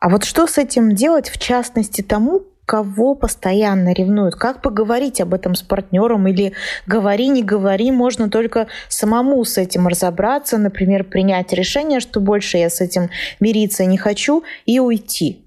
А 0.00 0.08
вот 0.08 0.24
что 0.24 0.46
с 0.46 0.58
этим 0.58 0.94
делать, 0.94 1.30
в 1.30 1.38
частности, 1.38 2.02
тому, 2.02 2.42
кого 2.66 3.14
постоянно 3.14 3.92
ревнуют? 3.92 4.34
Как 4.36 4.62
поговорить 4.62 5.20
об 5.20 5.34
этом 5.34 5.54
с 5.54 5.62
партнером? 5.62 6.26
Или 6.28 6.54
говори, 6.86 7.28
не 7.28 7.42
говори, 7.42 7.90
можно 7.90 8.30
только 8.30 8.68
самому 8.88 9.44
с 9.44 9.58
этим 9.58 9.86
разобраться, 9.88 10.58
например, 10.58 11.04
принять 11.04 11.52
решение, 11.52 12.00
что 12.00 12.20
больше 12.20 12.58
я 12.58 12.70
с 12.70 12.80
этим 12.80 13.10
мириться 13.40 13.84
не 13.84 13.98
хочу, 13.98 14.44
и 14.66 14.80
уйти 14.80 15.40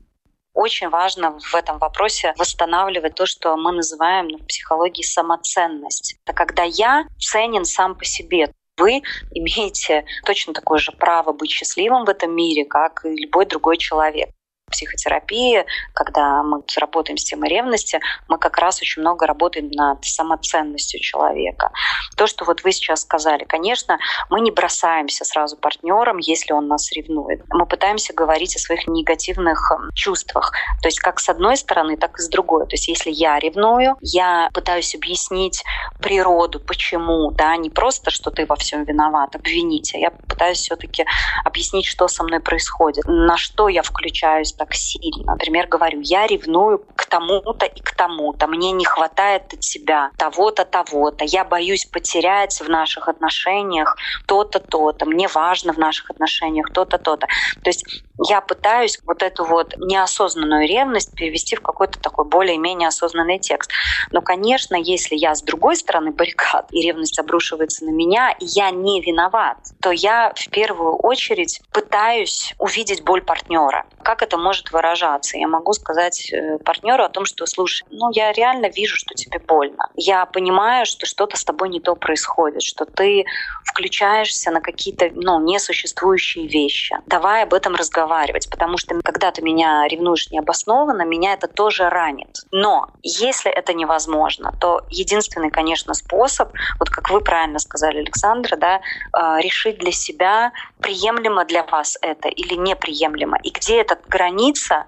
очень 0.58 0.90
важно 0.90 1.38
в 1.40 1.54
этом 1.54 1.78
вопросе 1.78 2.34
восстанавливать 2.36 3.14
то, 3.14 3.28
что 3.28 3.56
мы 3.58 3.72
называем 3.72 4.28
ну, 4.28 4.40
в 4.40 4.48
психологии 4.48 5.04
самоценность. 5.04 6.16
Это 6.26 6.36
когда 6.36 6.64
я 6.64 7.06
ценен 7.20 7.64
сам 7.64 7.94
по 7.94 8.04
себе. 8.04 8.52
Вы 8.78 9.04
имеете 9.32 10.06
точно 10.26 10.54
такое 10.54 10.80
же 10.80 10.92
право 10.94 11.32
быть 11.32 11.52
счастливым 11.52 12.06
в 12.06 12.10
этом 12.10 12.36
мире, 12.36 12.66
как 12.66 13.06
и 13.06 13.10
любой 13.10 13.46
другой 13.46 13.78
человек 13.78 14.30
психотерапии, 14.78 15.66
когда 15.94 16.44
мы 16.44 16.62
работаем 16.78 17.18
с 17.18 17.24
темой 17.24 17.50
ревности, 17.50 18.00
мы 18.28 18.38
как 18.38 18.58
раз 18.58 18.82
очень 18.82 19.02
много 19.02 19.26
работаем 19.26 19.70
над 19.72 20.04
самоценностью 20.04 21.00
человека. 21.00 21.72
То, 22.16 22.28
что 22.28 22.46
вот 22.46 22.64
вы 22.64 22.72
сейчас 22.72 23.02
сказали, 23.02 23.44
конечно, 23.46 23.98
мы 24.30 24.42
не 24.42 24.52
бросаемся 24.52 25.24
сразу 25.26 25.58
партнером, 25.58 26.18
если 26.18 26.54
он 26.54 26.68
нас 26.68 26.92
ревнует. 26.92 27.42
Мы 27.50 27.66
пытаемся 27.66 28.14
говорить 28.14 28.56
о 28.56 28.60
своих 28.60 28.88
негативных 28.88 29.72
эм, 29.72 29.90
чувствах. 29.96 30.52
То 30.82 30.88
есть 30.88 31.00
как 31.00 31.20
с 31.20 31.30
одной 31.30 31.58
стороны, 31.58 31.98
так 31.98 32.20
и 32.20 32.22
с 32.22 32.28
другой. 32.28 32.66
То 32.68 32.74
есть 32.74 32.88
если 32.88 33.10
я 33.10 33.40
ревную, 33.40 33.96
я 34.02 34.50
пытаюсь 34.54 34.94
объяснить 34.96 35.64
природу, 36.00 36.60
почему, 36.60 37.32
да, 37.32 37.56
не 37.56 37.70
просто, 37.70 38.12
что 38.12 38.32
ты 38.32 38.46
во 38.46 38.56
всем 38.56 38.84
виноват, 38.84 39.36
обвинить, 39.36 39.96
а 39.96 39.98
я 39.98 40.12
пытаюсь 40.12 40.60
все-таки 40.60 41.06
объяснить, 41.46 41.86
что 41.86 42.08
со 42.08 42.24
мной 42.24 42.42
происходит, 42.42 43.06
на 43.06 43.38
что 43.38 43.70
я 43.70 43.82
включаюсь 43.82 44.54
так 44.58 44.74
сильно. 44.74 45.34
Например, 45.34 45.68
говорю, 45.68 46.02
я 46.02 46.28
ревную 46.28 46.80
к 46.96 47.06
тому-то 47.06 47.66
и 47.66 47.80
к 47.82 47.96
тому-то, 47.96 48.48
мне 48.48 48.72
не 48.72 48.86
хватает 48.86 49.54
от 49.54 49.60
тебя 49.60 50.12
того-то, 50.18 50.66
того-то, 50.66 51.24
я 51.26 51.44
боюсь 51.44 51.86
потерять 51.86 52.60
в 52.60 52.70
наших 52.70 53.08
отношениях 53.08 53.96
то-то, 54.26 54.60
то-то, 54.60 55.06
мне 55.06 55.28
важно 55.28 55.74
в 55.74 55.78
наших 55.78 56.10
отношениях 56.10 56.72
то-то, 56.74 56.98
то-то. 56.98 57.28
То 57.64 57.70
есть 57.70 57.86
я 58.26 58.42
пытаюсь 58.42 59.00
вот 59.06 59.22
эту 59.22 59.46
вот 59.46 59.76
неосознанную 59.78 60.68
ревность 60.68 61.14
перевести 61.14 61.56
в 61.56 61.62
какой-то 61.62 62.00
такой 62.00 62.26
более-менее 62.26 62.88
осознанный 62.88 63.40
текст. 63.40 63.72
Но, 64.12 64.22
конечно, 64.22 64.76
если 64.76 65.16
я 65.16 65.36
с 65.36 65.42
другой 65.44 65.76
стороны 65.76 66.12
баррикад, 66.12 66.68
и 66.72 66.82
ревность 66.82 67.20
обрушивается 67.20 67.86
на 67.86 67.92
меня, 67.92 68.32
и 68.32 68.46
я 68.46 68.72
не 68.72 69.02
виноват, 69.02 69.58
то 69.82 69.92
я 69.92 70.34
в 70.36 70.50
первую 70.50 70.96
очередь 70.96 71.62
пытаюсь 71.72 72.56
увидеть 72.58 73.04
боль 73.04 73.22
партнера. 73.22 73.86
Как 74.04 74.24
это 74.24 74.38
может 74.48 74.72
выражаться? 74.72 75.38
Я 75.38 75.48
могу 75.48 75.74
сказать 75.74 76.32
э, 76.32 76.58
партнеру 76.60 77.04
о 77.04 77.10
том, 77.10 77.26
что, 77.26 77.46
слушай, 77.46 77.86
ну 77.92 78.10
я 78.14 78.32
реально 78.32 78.68
вижу, 78.70 78.96
что 78.96 79.14
тебе 79.14 79.40
больно. 79.40 79.90
Я 79.96 80.26
понимаю, 80.26 80.86
что 80.86 81.06
что-то 81.06 81.36
с 81.38 81.44
тобой 81.44 81.70
не 81.70 81.80
то 81.80 81.96
происходит, 81.96 82.62
что 82.62 82.86
ты 82.86 83.26
включаешься 83.66 84.52
на 84.52 84.62
какие-то 84.62 85.10
ну, 85.14 85.40
несуществующие 85.42 86.48
вещи. 86.48 86.96
Давай 87.08 87.44
об 87.44 87.54
этом 87.54 87.76
разговаривать 87.76 88.50
потому 88.50 88.78
что 88.78 89.00
когда 89.04 89.32
ты 89.32 89.42
меня 89.42 89.88
ревнуешь 89.88 90.32
необоснованно, 90.32 91.04
меня 91.04 91.34
это 91.34 91.48
тоже 91.48 91.90
ранит. 91.90 92.40
Но 92.52 92.90
если 93.04 93.52
это 93.52 93.74
невозможно, 93.74 94.54
то 94.60 94.82
единственный, 94.90 95.52
конечно, 95.52 95.94
способ, 95.94 96.50
вот 96.80 96.90
как 96.90 97.10
вы 97.10 97.22
правильно 97.22 97.60
сказали, 97.60 98.00
Александра, 98.00 98.56
да, 98.56 98.82
а, 99.12 99.40
решить 99.40 99.78
для 99.78 99.92
себя, 99.92 100.52
приемлемо 100.82 101.46
для 101.46 101.64
вас 101.64 101.98
это 102.02 102.30
или 102.30 102.56
неприемлемо, 102.56 103.38
и 103.44 103.52
где 103.52 103.82
эта 103.82 103.98
граница, 104.08 104.37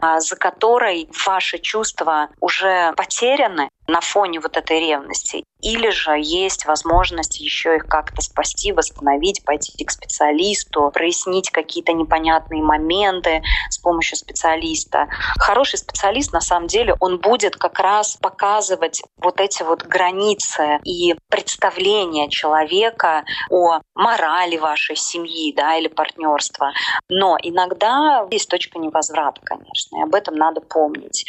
а, 0.01 0.19
за 0.19 0.35
которой 0.35 1.09
ваши 1.25 1.57
чувства 1.57 2.29
уже 2.39 2.93
потеряны, 2.95 3.69
на 3.89 4.01
фоне 4.01 4.39
вот 4.39 4.57
этой 4.57 4.79
ревности. 4.79 5.43
Или 5.61 5.89
же 5.89 6.11
есть 6.17 6.65
возможность 6.65 7.39
еще 7.41 7.75
их 7.75 7.87
как-то 7.87 8.21
спасти, 8.21 8.71
восстановить, 8.71 9.43
пойти 9.43 9.83
к 9.83 9.91
специалисту, 9.91 10.89
прояснить 10.93 11.49
какие-то 11.49 11.91
непонятные 11.91 12.63
моменты 12.63 13.41
с 13.69 13.77
помощью 13.77 14.17
специалиста. 14.17 15.09
Хороший 15.37 15.77
специалист, 15.79 16.31
на 16.31 16.39
самом 16.39 16.67
деле, 16.67 16.95
он 17.01 17.19
будет 17.19 17.57
как 17.57 17.77
раз 17.79 18.15
показывать 18.21 19.01
вот 19.17 19.41
эти 19.41 19.63
вот 19.63 19.83
границы 19.83 20.79
и 20.85 21.15
представления 21.29 22.29
человека 22.29 23.25
о 23.49 23.81
морали 23.95 24.55
вашей 24.57 24.95
семьи 24.95 25.53
да, 25.53 25.75
или 25.75 25.89
партнерства. 25.89 26.71
Но 27.09 27.37
иногда 27.41 28.25
есть 28.31 28.49
точка 28.49 28.79
невозврата, 28.79 29.41
конечно, 29.43 29.97
и 29.97 30.03
об 30.03 30.15
этом 30.15 30.35
надо 30.35 30.61
помнить. 30.61 31.25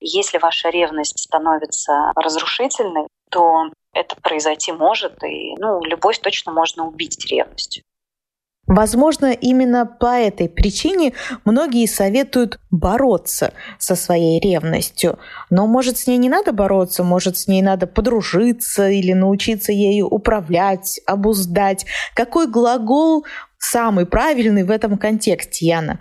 Если 0.00 0.38
ваша 0.38 0.70
ревность 0.70 1.18
становится 1.18 2.12
разрушительной, 2.16 3.06
то 3.30 3.70
это 3.92 4.16
произойти 4.16 4.72
может, 4.72 5.22
и 5.24 5.54
ну, 5.58 5.82
любовь 5.84 6.18
точно 6.18 6.52
можно 6.52 6.86
убить 6.86 7.26
ревностью. 7.30 7.84
Возможно, 8.66 9.32
именно 9.32 9.84
по 9.84 10.16
этой 10.16 10.48
причине 10.48 11.12
многие 11.44 11.86
советуют 11.86 12.60
бороться 12.70 13.52
со 13.78 13.96
своей 13.96 14.38
ревностью. 14.38 15.18
Но 15.50 15.66
может 15.66 15.98
с 15.98 16.06
ней 16.06 16.18
не 16.18 16.28
надо 16.28 16.52
бороться, 16.52 17.02
может 17.02 17.36
с 17.36 17.48
ней 17.48 17.62
надо 17.62 17.88
подружиться 17.88 18.88
или 18.88 19.12
научиться 19.12 19.72
ею 19.72 20.06
управлять, 20.06 21.00
обуздать. 21.04 21.84
Какой 22.14 22.46
глагол 22.46 23.26
самый 23.58 24.06
правильный 24.06 24.62
в 24.62 24.70
этом 24.70 24.98
контексте, 24.98 25.66
Яна? 25.66 26.00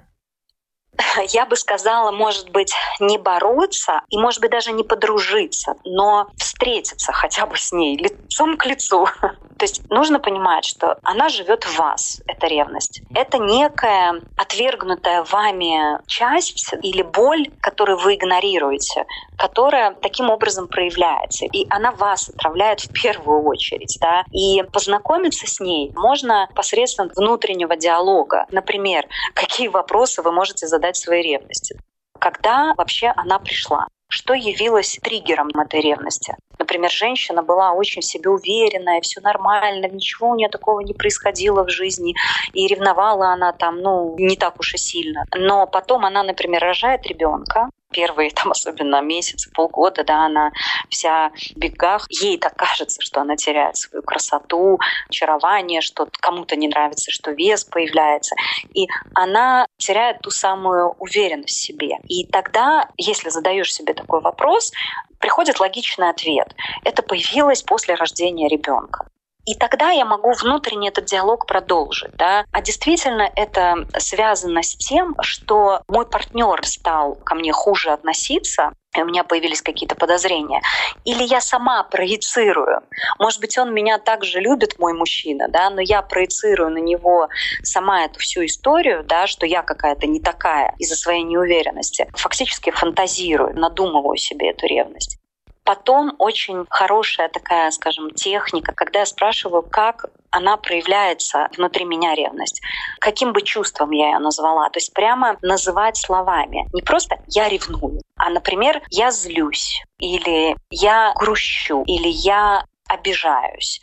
я 1.30 1.46
бы 1.46 1.56
сказала, 1.56 2.12
может 2.12 2.50
быть, 2.50 2.74
не 3.00 3.18
бороться 3.18 4.02
и, 4.10 4.18
может 4.18 4.42
быть, 4.42 4.52
даже 4.52 4.72
не 4.72 4.84
подружиться, 4.84 5.76
но 5.84 6.28
встретиться 6.38 7.12
хотя 7.12 7.46
бы 7.46 7.58
с 7.58 7.72
ней 7.72 7.98
лицом 7.98 8.58
к 8.58 8.66
лицу. 8.66 9.08
То 9.60 9.66
есть 9.66 9.90
нужно 9.90 10.20
понимать, 10.20 10.64
что 10.64 10.98
она 11.04 11.28
живет 11.28 11.66
в 11.66 11.78
вас, 11.78 12.22
эта 12.28 12.48
ревность. 12.48 13.02
Это 13.14 13.40
некая 13.40 14.22
отвергнутая 14.38 15.24
вами 15.24 16.00
часть 16.08 16.74
или 16.82 17.02
боль, 17.02 17.52
которую 17.60 17.98
вы 17.98 18.16
игнорируете, 18.16 19.06
которая 19.38 19.94
таким 19.96 20.30
образом 20.30 20.70
проявляется. 20.70 21.46
И 21.46 21.68
она 21.70 21.92
вас 21.92 22.30
отравляет 22.30 22.80
в 22.80 22.94
первую 22.94 23.44
очередь. 23.44 23.98
Да? 24.00 24.24
И 24.32 24.64
познакомиться 24.72 25.46
с 25.46 25.60
ней 25.60 25.92
можно 25.94 26.48
посредством 26.56 27.10
внутреннего 27.14 27.76
диалога. 27.76 28.46
Например, 28.52 29.06
какие 29.34 29.68
вопросы 29.68 30.22
вы 30.22 30.32
можете 30.32 30.68
задать 30.68 30.89
своей 30.98 31.24
ревности. 31.24 31.80
Когда 32.20 32.74
вообще 32.76 33.14
она 33.16 33.40
пришла? 33.40 33.88
Что 34.12 34.34
явилось 34.34 35.00
триггером 35.04 35.50
этой 35.50 35.82
ревности? 35.82 36.36
Например, 36.58 36.92
женщина 36.92 37.44
была 37.44 37.74
очень 37.74 38.02
в 38.02 38.06
себе 38.06 38.30
уверенная, 38.30 39.02
все 39.02 39.22
нормально, 39.22 39.86
ничего 39.88 40.30
у 40.30 40.36
нее 40.36 40.50
такого 40.50 40.80
не 40.82 40.94
происходило 40.94 41.64
в 41.64 41.70
жизни, 41.70 42.16
и 42.54 42.68
ревновала 42.68 43.28
она 43.34 43.54
там, 43.54 43.82
ну, 43.82 44.16
не 44.18 44.36
так 44.36 44.60
уж 44.60 44.74
и 44.74 44.78
сильно. 44.78 45.26
Но 45.36 45.68
потом 45.68 46.06
она, 46.06 46.24
например, 46.24 46.62
рожает 46.62 47.06
ребенка, 47.06 47.70
первые 47.92 48.32
там 48.36 48.52
особенно 48.52 49.02
месяцы, 49.02 49.50
полгода, 49.52 50.04
да, 50.04 50.26
она 50.26 50.52
вся 50.90 51.30
в 51.30 51.58
бегах. 51.58 52.06
Ей 52.10 52.38
так 52.38 52.56
кажется, 52.56 53.02
что 53.02 53.22
она 53.22 53.36
теряет 53.36 53.78
свою 53.78 54.04
красоту, 54.04 54.80
очарование, 55.08 55.82
что 55.82 56.08
кому-то 56.12 56.56
не 56.56 56.68
нравится, 56.68 57.12
что 57.12 57.32
вес 57.32 57.64
появляется. 57.64 58.36
И 58.74 58.88
она 59.14 59.68
теряет 59.78 60.20
ту 60.22 60.32
самую 60.32 60.90
уверенность 61.00 61.58
в 61.58 61.62
себе. 61.62 61.98
И 62.08 62.26
тогда, 62.26 62.90
если 62.98 63.30
задаешь 63.30 63.74
себе 63.74 63.94
такой 63.94 64.22
вопрос, 64.22 64.72
приходит 65.20 65.60
логичный 65.60 66.10
ответ. 66.10 66.56
Это 66.84 67.04
появилось 67.04 67.62
после 67.64 67.96
рождения 67.96 68.48
ребенка. 68.48 69.10
И 69.46 69.56
тогда 69.56 69.92
я 69.92 70.06
могу 70.06 70.34
внутренне 70.34 70.90
этот 70.90 71.06
диалог 71.06 71.46
продолжить. 71.46 72.16
Да? 72.18 72.46
А 72.52 72.62
действительно 72.62 73.30
это 73.36 73.88
связано 73.98 74.62
с 74.62 74.76
тем, 74.76 75.16
что 75.22 75.82
мой 75.88 76.06
партнер 76.06 76.66
стал 76.66 77.16
ко 77.16 77.36
мне 77.36 77.52
хуже 77.52 77.92
относиться, 77.92 78.74
и 78.96 79.02
у 79.02 79.06
меня 79.06 79.24
появились 79.24 79.62
какие-то 79.62 79.96
подозрения. 79.96 80.62
Или 81.06 81.24
я 81.24 81.42
сама 81.42 81.84
проецирую. 81.84 82.82
Может 83.20 83.40
быть, 83.40 83.58
он 83.58 83.74
меня 83.74 84.00
также 84.00 84.40
любит, 84.40 84.80
мой 84.80 84.94
мужчина, 84.94 85.48
да, 85.48 85.70
но 85.70 85.82
я 85.82 86.02
проецирую 86.02 86.72
на 86.72 86.80
него 86.80 87.28
сама 87.64 88.06
эту 88.06 88.20
всю 88.20 88.46
историю, 88.46 89.04
да, 89.04 89.28
что 89.28 89.46
я 89.46 89.62
какая-то 89.62 90.08
не 90.08 90.20
такая 90.20 90.74
из-за 90.80 90.96
своей 90.96 91.24
неуверенности. 91.24 92.10
Фактически 92.16 92.72
фантазирую, 92.72 93.58
надумываю 93.58 94.18
себе 94.18 94.50
эту 94.50 94.66
ревность. 94.66 95.19
Потом 95.64 96.16
очень 96.18 96.66
хорошая 96.70 97.30
такая, 97.30 97.72
скажем, 97.72 98.12
техника, 98.12 98.74
когда 98.74 99.00
я 99.00 99.06
спрашиваю, 99.06 99.62
как 99.62 100.06
она 100.32 100.58
проявляется 100.58 101.48
внутри 101.58 101.86
меня 101.86 102.16
ревность. 102.16 102.62
Каким 103.00 103.34
бы 103.34 103.42
чувством 103.42 103.92
я 103.92 104.12
ее 104.12 104.20
назвала? 104.20 104.70
То 104.70 104.78
есть 104.78 104.94
прямо 104.94 105.38
называть 105.42 105.98
словами. 105.98 106.68
Не 106.74 106.82
просто 106.82 107.18
«я 107.28 107.50
ревную», 107.50 108.02
а, 108.18 108.30
например, 108.30 108.82
«я 108.90 109.12
злюсь», 109.12 109.84
или 110.00 110.56
«я 110.70 111.14
грущу», 111.16 111.84
или 111.86 112.08
«я 112.08 112.64
обижаюсь. 112.88 113.80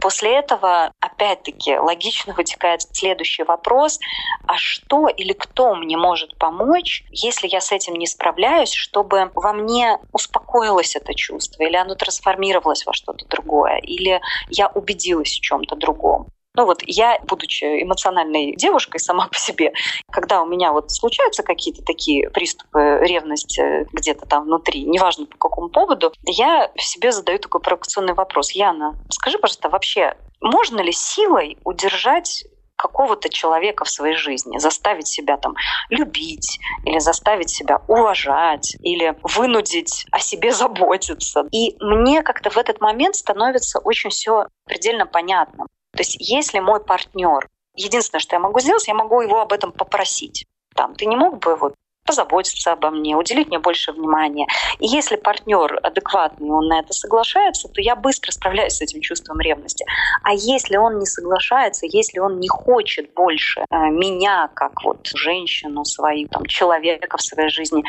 После 0.00 0.36
этого, 0.36 0.92
опять-таки, 1.00 1.76
логично 1.76 2.32
вытекает 2.34 2.82
следующий 2.92 3.42
вопрос, 3.42 3.98
а 4.46 4.56
что 4.56 5.08
или 5.08 5.32
кто 5.32 5.74
мне 5.74 5.96
может 5.96 6.38
помочь, 6.38 7.04
если 7.10 7.48
я 7.48 7.60
с 7.60 7.72
этим 7.72 7.94
не 7.94 8.06
справляюсь, 8.06 8.72
чтобы 8.72 9.30
во 9.34 9.52
мне 9.52 9.98
успокоилось 10.12 10.94
это 10.94 11.14
чувство, 11.14 11.62
или 11.64 11.76
оно 11.76 11.94
трансформировалось 11.94 12.86
во 12.86 12.92
что-то 12.92 13.26
другое, 13.28 13.78
или 13.78 14.20
я 14.48 14.68
убедилась 14.68 15.32
в 15.32 15.40
чем-то 15.40 15.76
другом. 15.76 16.28
Ну 16.54 16.64
вот 16.64 16.82
я, 16.86 17.18
будучи 17.24 17.64
эмоциональной 17.82 18.54
девушкой 18.56 18.98
сама 18.98 19.28
по 19.28 19.38
себе, 19.38 19.72
когда 20.10 20.42
у 20.42 20.46
меня 20.46 20.72
вот 20.72 20.90
случаются 20.90 21.42
какие-то 21.42 21.82
такие 21.82 22.30
приступы 22.30 22.98
ревности 23.02 23.86
где-то 23.92 24.26
там 24.26 24.44
внутри, 24.44 24.84
неважно 24.84 25.26
по 25.26 25.36
какому 25.38 25.68
поводу, 25.68 26.12
я 26.24 26.70
себе 26.76 27.12
задаю 27.12 27.38
такой 27.38 27.60
провокационный 27.60 28.14
вопрос. 28.14 28.52
Яна, 28.52 28.98
скажи, 29.10 29.38
пожалуйста, 29.38 29.68
вообще 29.68 30.16
можно 30.40 30.80
ли 30.80 30.92
силой 30.92 31.58
удержать 31.64 32.44
какого-то 32.78 33.28
человека 33.28 33.84
в 33.84 33.90
своей 33.90 34.14
жизни, 34.14 34.58
заставить 34.58 35.08
себя 35.08 35.36
там 35.36 35.54
любить 35.90 36.60
или 36.84 37.00
заставить 37.00 37.50
себя 37.50 37.82
уважать 37.88 38.76
или 38.80 39.16
вынудить 39.22 40.06
о 40.12 40.20
себе 40.20 40.52
заботиться. 40.52 41.44
И 41.50 41.76
мне 41.80 42.22
как-то 42.22 42.50
в 42.50 42.56
этот 42.56 42.80
момент 42.80 43.16
становится 43.16 43.80
очень 43.80 44.10
все 44.10 44.46
предельно 44.64 45.06
понятно. 45.06 45.66
То 45.98 46.02
есть 46.02 46.16
если 46.20 46.60
мой 46.60 46.78
партнер, 46.78 47.48
единственное, 47.74 48.20
что 48.20 48.36
я 48.36 48.38
могу 48.38 48.60
сделать, 48.60 48.86
я 48.86 48.94
могу 48.94 49.20
его 49.20 49.40
об 49.40 49.52
этом 49.52 49.72
попросить. 49.72 50.46
Там, 50.76 50.94
ты 50.94 51.06
не 51.06 51.16
мог 51.16 51.40
бы 51.40 51.56
вот 51.56 51.74
позаботиться 52.06 52.70
обо 52.70 52.90
мне, 52.90 53.16
уделить 53.16 53.48
мне 53.48 53.58
больше 53.58 53.90
внимания. 53.90 54.46
И 54.78 54.86
если 54.86 55.16
партнер 55.16 55.80
адекватный, 55.82 56.50
он 56.50 56.68
на 56.68 56.78
это 56.78 56.92
соглашается, 56.92 57.66
то 57.66 57.80
я 57.80 57.96
быстро 57.96 58.30
справляюсь 58.30 58.74
с 58.74 58.80
этим 58.80 59.00
чувством 59.00 59.40
ревности. 59.40 59.84
А 60.22 60.34
если 60.34 60.76
он 60.76 61.00
не 61.00 61.06
соглашается, 61.06 61.84
если 61.86 62.20
он 62.20 62.38
не 62.38 62.46
хочет 62.46 63.12
больше 63.14 63.64
э, 63.68 63.76
меня, 63.90 64.50
как 64.54 64.84
вот 64.84 65.04
женщину 65.08 65.84
свою, 65.84 66.28
там, 66.28 66.46
человека 66.46 67.16
в 67.16 67.22
своей 67.22 67.48
жизни, 67.48 67.82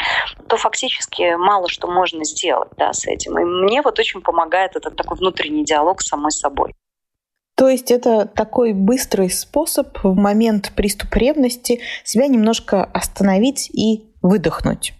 то 0.48 0.58
фактически 0.58 1.36
мало 1.36 1.70
что 1.70 1.88
можно 1.88 2.26
сделать 2.26 2.70
да, 2.76 2.92
с 2.92 3.06
этим. 3.06 3.38
И 3.38 3.44
мне 3.44 3.84
вот 3.84 4.00
очень 4.00 4.22
помогает 4.22 4.76
этот 4.76 4.96
такой 4.96 5.16
внутренний 5.16 5.64
диалог 5.64 6.02
с 6.02 6.08
самой 6.08 6.32
собой. 6.32 6.74
То 7.60 7.68
есть 7.68 7.92
это 7.92 8.26
такой 8.26 8.72
быстрый 8.72 9.30
способ 9.30 9.90
в 10.02 10.16
момент 10.16 10.72
приступа 10.78 11.18
ревности 11.18 11.82
себя 12.06 12.28
немножко 12.28 12.86
остановить 12.94 13.70
и 13.70 14.14
выдохнуть. 14.22 14.94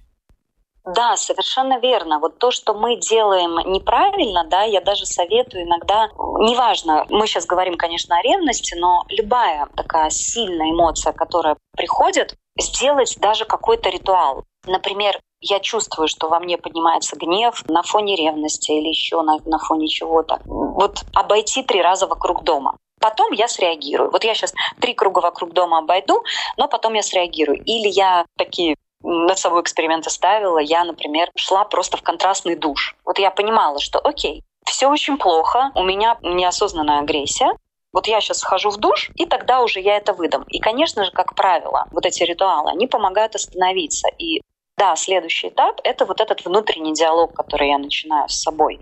Да, 0.84 1.16
совершенно 1.16 1.80
верно. 1.80 2.20
Вот 2.20 2.38
то, 2.38 2.52
что 2.52 2.74
мы 2.74 2.98
делаем 3.00 3.72
неправильно, 3.72 4.44
да, 4.44 4.64
я 4.64 4.82
даже 4.82 5.06
советую 5.06 5.64
иногда, 5.64 6.10
неважно, 6.50 7.06
мы 7.10 7.28
сейчас 7.28 7.46
говорим, 7.46 7.78
конечно, 7.78 8.18
о 8.18 8.22
ревности, 8.22 8.76
но 8.76 9.06
любая 9.08 9.70
такая 9.78 10.10
сильная 10.10 10.70
эмоция, 10.72 11.14
которая 11.14 11.56
приходит, 11.78 12.36
сделать 12.60 13.18
даже 13.22 13.46
какой-то 13.46 13.90
ритуал. 13.90 14.44
Например, 14.66 15.18
я 15.42 15.60
чувствую, 15.60 16.08
что 16.08 16.28
во 16.30 16.40
мне 16.40 16.58
поднимается 16.58 17.16
гнев 17.16 17.64
на 17.68 17.84
фоне 17.84 18.16
ревности 18.16 18.72
или 18.72 18.90
еще 18.90 19.22
на, 19.22 19.38
на 19.46 19.58
фоне 19.60 19.88
чего-то. 19.88 20.40
Вот 20.46 21.04
обойти 21.14 21.64
три 21.64 21.82
раза 21.82 22.08
вокруг 22.08 22.44
дома. 22.44 22.78
Потом 23.00 23.32
я 23.32 23.48
среагирую. 23.48 24.12
Вот 24.12 24.24
я 24.24 24.34
сейчас 24.36 24.54
три 24.80 24.94
круга 24.94 25.20
вокруг 25.20 25.54
дома 25.54 25.80
обойду, 25.80 26.22
но 26.58 26.68
потом 26.68 26.94
я 26.94 27.02
среагирую. 27.02 27.58
Или 27.64 27.88
я 27.88 28.26
такие 28.38 28.76
над 29.02 29.38
собой 29.40 29.62
эксперименты 29.62 30.10
ставила. 30.10 30.60
Я, 30.60 30.84
например, 30.84 31.30
шла 31.36 31.64
просто 31.64 31.96
в 31.96 32.02
контрастный 32.02 32.56
душ. 32.56 32.98
Вот 33.06 33.18
я 33.18 33.32
понимала, 33.32 33.80
что 33.80 34.00
окей, 34.00 34.44
все 34.66 34.88
очень 34.88 35.18
плохо, 35.18 35.72
у 35.76 35.84
меня 35.84 36.18
неосознанная 36.22 37.00
агрессия, 37.00 37.50
вот 37.92 38.08
я 38.08 38.22
сейчас 38.22 38.40
схожу 38.40 38.70
в 38.70 38.78
душ, 38.78 39.10
и 39.16 39.26
тогда 39.26 39.62
уже 39.62 39.80
я 39.80 39.98
это 39.98 40.14
выдам. 40.14 40.44
И, 40.44 40.60
конечно 40.60 41.04
же, 41.06 41.12
как 41.12 41.36
правило, 41.36 41.88
вот 41.92 42.06
эти 42.06 42.24
ритуалы, 42.24 42.70
они 42.70 42.86
помогают 42.86 43.36
остановиться 43.36 44.08
и 44.20 44.42
да, 44.80 44.96
следующий 44.96 45.50
этап— 45.50 45.82
это 45.84 46.06
вот 46.06 46.22
этот 46.22 46.46
внутренний 46.46 46.94
диалог, 46.94 47.34
который 47.34 47.68
я 47.68 47.78
начинаю 47.78 48.30
с 48.30 48.42
собой. 48.42 48.80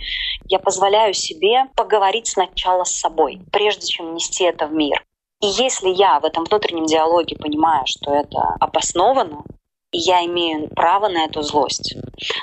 Я 0.47 0.59
позволяю 0.59 1.13
себе 1.15 1.65
поговорить 1.75 2.27
сначала 2.27 2.83
с 2.83 2.91
собой, 2.91 3.41
прежде 3.51 3.87
чем 3.87 4.13
нести 4.13 4.43
это 4.43 4.67
в 4.67 4.73
мир. 4.73 5.03
И 5.41 5.47
если 5.47 5.89
я 5.89 6.19
в 6.19 6.25
этом 6.25 6.43
внутреннем 6.43 6.85
диалоге 6.85 7.35
понимаю, 7.35 7.83
что 7.87 8.13
это 8.13 8.37
обосновано, 8.59 9.43
и 9.91 9.97
я 9.97 10.23
имею 10.25 10.69
право 10.75 11.07
на 11.07 11.25
эту 11.25 11.41
злость. 11.41 11.95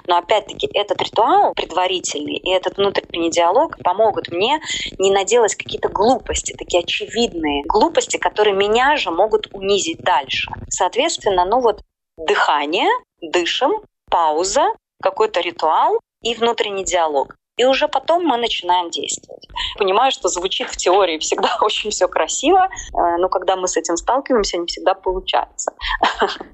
Но 0.06 0.16
опять-таки 0.16 0.68
этот 0.74 1.00
ритуал 1.02 1.52
предварительный 1.54 2.36
и 2.36 2.50
этот 2.50 2.78
внутренний 2.78 3.30
диалог 3.30 3.76
помогут 3.84 4.32
мне 4.32 4.60
не 4.98 5.12
наделать 5.12 5.54
какие-то 5.54 5.88
глупости, 5.88 6.54
такие 6.58 6.82
очевидные 6.82 7.62
глупости, 7.66 8.16
которые 8.16 8.56
меня 8.56 8.96
же 8.96 9.10
могут 9.10 9.48
унизить 9.52 10.00
дальше. 10.00 10.50
Соответственно, 10.68 11.44
ну 11.44 11.60
вот 11.60 11.82
дыхание, 12.16 12.88
дышим, 13.20 13.72
пауза, 14.10 14.66
какой-то 15.02 15.40
ритуал 15.40 16.00
и 16.22 16.34
внутренний 16.34 16.84
диалог. 16.84 17.36
И 17.56 17.64
уже 17.64 17.86
потом 17.86 18.24
мы 18.24 18.36
начинаем 18.36 18.90
действовать. 18.90 19.46
Понимаю, 19.78 20.10
что 20.10 20.28
звучит 20.28 20.68
в 20.68 20.76
теории 20.76 21.18
всегда 21.18 21.56
очень 21.60 21.90
все 21.90 22.08
красиво, 22.08 22.66
э, 22.66 23.16
но 23.18 23.28
когда 23.28 23.54
мы 23.54 23.68
с 23.68 23.76
этим 23.76 23.96
сталкиваемся, 23.96 24.58
не 24.58 24.66
всегда 24.66 24.94
получается. 24.94 25.72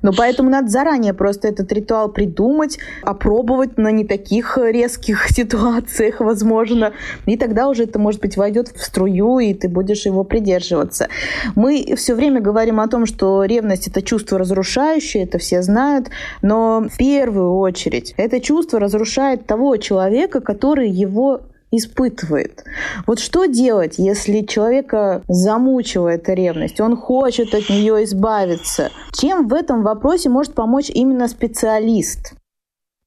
Ну, 0.03 0.13
поэтому 0.17 0.49
надо 0.51 0.69
заранее 0.69 1.13
просто 1.13 1.49
этот 1.49 1.71
ритуал 1.73 2.11
придумать, 2.11 2.79
опробовать 3.03 3.77
на 3.77 3.91
не 3.91 4.05
таких 4.05 4.59
резких 4.59 5.29
ситуациях, 5.31 6.21
возможно. 6.21 6.93
И 7.27 7.37
тогда 7.37 7.69
уже 7.69 7.85
это, 7.85 7.99
может 7.99 8.21
быть, 8.21 8.37
войдет 8.37 8.69
в 8.69 8.83
струю, 8.83 9.39
и 9.39 9.55
ты 9.55 9.69
будешь 9.69 10.07
его 10.07 10.25
придерживаться. 10.25 11.09
Мы 11.55 11.95
все 11.97 12.15
время 12.15 12.41
говорим 12.41 12.81
о 12.81 12.89
том, 12.89 13.07
что 13.07 13.45
ревность— 13.45 13.89
это 13.89 14.03
чувство 14.03 14.39
разрушающее, 14.39 15.25
это 15.25 15.39
все 15.39 15.63
знают, 15.63 16.09
но 16.43 16.87
в 16.91 16.97
первую 16.97 17.59
очередь 17.59 18.15
это 18.17 18.41
чувство 18.41 18.81
разрушает 18.81 19.47
того 19.47 19.77
человека, 19.77 20.41
который 20.41 20.90
его 20.91 21.43
испытывает. 21.71 22.65
Вот 23.07 23.21
что 23.21 23.47
делать, 23.47 23.95
если 23.99 24.43
человека 24.43 25.23
замучивает 25.29 26.29
ревность, 26.29 26.81
он 26.81 26.97
хочет 26.97 27.55
от 27.55 27.69
нее 27.69 28.05
избавиться? 28.05 28.91
Чем 29.13 29.49
в 29.49 29.55
этом 29.55 29.83
вопросе 29.83 30.29
может 30.29 30.55
помочь 30.55 30.91
именно 30.91 31.29
специалист? 31.29 32.35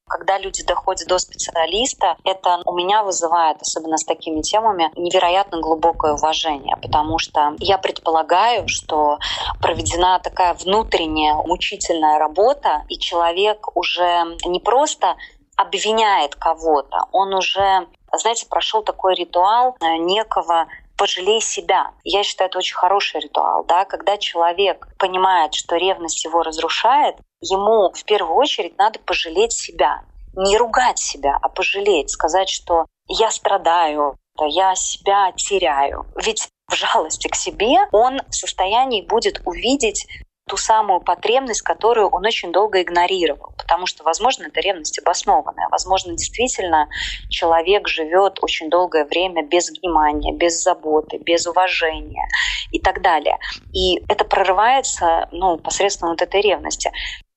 Когда 0.06 0.38
люди 0.38 0.62
доходят 0.62 1.08
до 1.08 1.18
специалиста, 1.18 2.16
это 2.24 2.60
у 2.66 2.76
меня 2.76 3.02
вызывает, 3.02 3.62
особенно 3.62 3.96
с 3.96 4.04
такими 4.04 4.42
темами, 4.42 4.90
невероятно 4.96 5.60
глубокое 5.60 6.12
уважение, 6.12 6.76
потому 6.82 7.18
что 7.18 7.56
я 7.58 7.78
предполагаю, 7.78 8.68
что 8.68 9.18
проведена 9.62 10.20
такая 10.22 10.54
внутренняя 10.54 11.34
мучительная 11.34 12.18
работа, 12.18 12.84
и 12.90 12.98
человек 12.98 13.74
уже 13.76 14.36
не 14.44 14.60
просто 14.60 15.16
обвиняет 15.56 16.34
кого-то, 16.34 17.06
он 17.12 17.34
уже, 17.34 17.86
знаете, 18.12 18.46
прошел 18.46 18.82
такой 18.82 19.14
ритуал 19.14 19.76
э, 19.80 19.96
некого 19.96 20.66
пожалей 20.96 21.40
себя. 21.40 21.90
Я 22.04 22.22
считаю, 22.22 22.48
это 22.48 22.58
очень 22.58 22.76
хороший 22.76 23.20
ритуал, 23.20 23.64
да, 23.64 23.84
когда 23.84 24.16
человек 24.16 24.88
понимает, 24.98 25.54
что 25.54 25.76
ревность 25.76 26.24
его 26.24 26.42
разрушает, 26.42 27.16
ему 27.40 27.92
в 27.92 28.04
первую 28.04 28.36
очередь 28.36 28.78
надо 28.78 28.98
пожалеть 29.00 29.52
себя. 29.52 30.02
Не 30.36 30.56
ругать 30.56 30.98
себя, 30.98 31.38
а 31.40 31.48
пожалеть, 31.48 32.10
сказать, 32.10 32.48
что 32.48 32.86
я 33.08 33.30
страдаю, 33.30 34.16
я 34.40 34.74
себя 34.74 35.32
теряю. 35.36 36.06
Ведь 36.16 36.48
в 36.68 36.74
жалости 36.74 37.28
к 37.28 37.36
себе 37.36 37.76
он 37.92 38.20
в 38.28 38.34
состоянии 38.34 39.02
будет 39.02 39.42
увидеть 39.44 40.06
ту 40.46 40.56
самую 40.56 41.00
потребность, 41.00 41.62
которую 41.62 42.08
он 42.08 42.26
очень 42.26 42.52
долго 42.52 42.82
игнорировал. 42.82 43.54
Потому 43.56 43.86
что, 43.86 44.04
возможно, 44.04 44.44
это 44.44 44.60
ревность 44.60 44.98
обоснованная. 44.98 45.68
Возможно, 45.70 46.12
действительно 46.12 46.88
человек 47.30 47.88
живет 47.88 48.38
очень 48.42 48.68
долгое 48.68 49.04
время 49.04 49.42
без 49.42 49.70
внимания, 49.70 50.34
без 50.34 50.62
заботы, 50.62 51.18
без 51.18 51.46
уважения 51.46 52.28
и 52.70 52.80
так 52.80 53.00
далее. 53.00 53.38
И 53.72 54.02
это 54.08 54.24
прорывается 54.24 55.28
ну, 55.32 55.56
посредством 55.56 56.10
вот 56.10 56.20
этой 56.20 56.42
ревности. 56.42 56.92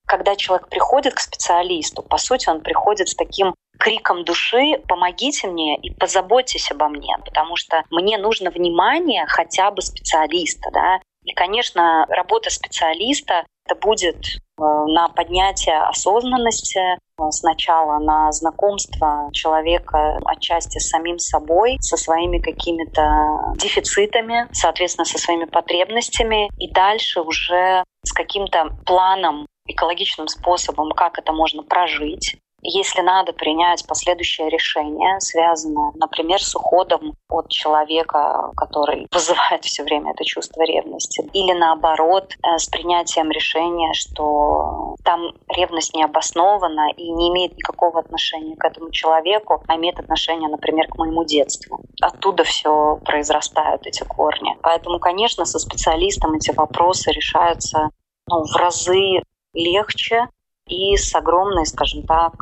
Когда 0.05 0.36
человек 0.36 0.70
приходит 0.70 1.14
к 1.14 1.20
специалисту, 1.20 2.01
по 2.01 2.18
сути, 2.18 2.49
он 2.49 2.62
приходит 2.62 3.10
с 3.10 3.16
таким 3.16 3.53
криком 3.78 4.24
души 4.24 4.82
«помогите 4.88 5.47
мне 5.47 5.78
и 5.78 5.93
позаботьтесь 5.93 6.72
обо 6.72 6.88
мне», 6.88 7.18
потому 7.24 7.55
что 7.55 7.84
мне 7.89 8.18
нужно 8.18 8.49
внимание 8.49 9.26
хотя 9.28 9.70
бы 9.72 9.82
специалиста, 9.82 10.70
да, 10.74 10.99
и, 11.28 11.34
конечно, 11.34 12.06
работа 12.08 12.50
специалиста 12.50 13.46
это 13.66 13.76
будет 13.76 14.16
э, 14.16 14.40
на 14.60 15.10
поднятие 15.10 15.78
осознанности, 15.82 16.80
э, 16.80 16.98
сначала 17.32 18.00
на 18.00 18.32
знакомство 18.32 19.30
человека 19.34 20.20
отчасти 20.26 20.80
с 20.80 20.88
самим 20.88 21.20
собой, 21.20 21.78
со 21.82 21.98
своими 21.98 22.40
какими-то 22.40 23.54
дефицитами, 23.58 24.48
соответственно, 24.54 25.04
со 25.04 25.18
своими 25.18 25.46
потребностями, 25.46 26.50
и 26.58 26.72
дальше 26.72 27.20
уже 27.20 27.84
с 28.06 28.14
каким-то 28.14 28.70
планом 28.86 29.48
экологичным 29.68 30.30
способом, 30.30 30.92
как 30.92 31.20
это 31.20 31.34
можно 31.34 31.62
прожить, 31.62 32.38
если 32.62 33.01
надо 33.01 33.34
принять 33.34 33.86
последующее 33.88 34.49
решение, 34.49 35.20
связанное, 35.20 35.91
например, 35.95 36.41
с 36.41 36.55
уходом 36.55 37.14
от 37.30 37.49
человека, 37.49 38.51
который 38.55 39.08
вызывает 39.14 39.64
все 39.64 39.84
время 39.84 40.12
это 40.12 40.24
чувство 40.24 40.64
ревности, 40.64 41.30
или 41.34 41.53
наоборот, 41.53 42.34
э, 42.43 42.58
с 42.58 42.68
принятием 42.68 43.30
решения, 43.32 43.93
что 43.93 44.95
там 45.03 45.34
ревность 45.49 45.93
не 45.93 46.03
обоснована 46.03 46.91
и 46.95 47.12
не 47.12 47.30
имеет 47.30 47.55
никакого 47.55 47.99
отношения 47.99 48.55
к 48.55 48.66
этому 48.66 48.91
человеку, 48.91 49.64
а 49.68 49.76
имеет 49.76 49.99
отношение, 49.99 50.49
например, 50.49 50.88
к 50.88 50.97
моему 50.97 51.24
детству. 51.24 51.82
Оттуда 52.01 52.43
все 52.43 52.99
произрастают, 53.05 53.86
эти 53.86 54.03
корни. 54.03 54.58
Поэтому, 54.62 54.99
конечно, 54.99 55.45
со 55.45 55.60
специалистом 55.60 56.34
эти 56.34 56.51
вопросы 56.51 57.12
решаются 57.12 57.89
ну, 58.28 58.43
в 58.43 58.55
разы 58.58 59.22
легче, 59.53 60.28
и 60.68 60.95
с 60.97 61.13
огромной, 61.15 61.65
скажем 61.65 62.03
так, 62.03 62.34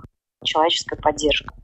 человеческой 0.44 0.98
поддержкой. 0.98 1.56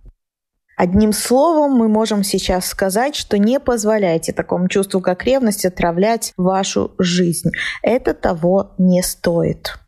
Одним 0.78 1.14
словом, 1.14 1.74
мы 1.74 1.88
можем 1.88 2.24
сейчас 2.24 2.66
сказать, 2.66 3.16
что 3.16 3.38
не 3.38 3.60
позволяйте 3.60 4.34
такому 4.34 4.68
чувству, 4.68 5.00
как 5.00 5.24
ревность, 5.26 5.66
отравлять 5.66 6.34
вашу 6.38 6.96
жизнь. 6.98 7.52
Это 7.84 8.16
того 8.16 8.72
не 8.80 9.04
стоит 9.04 9.81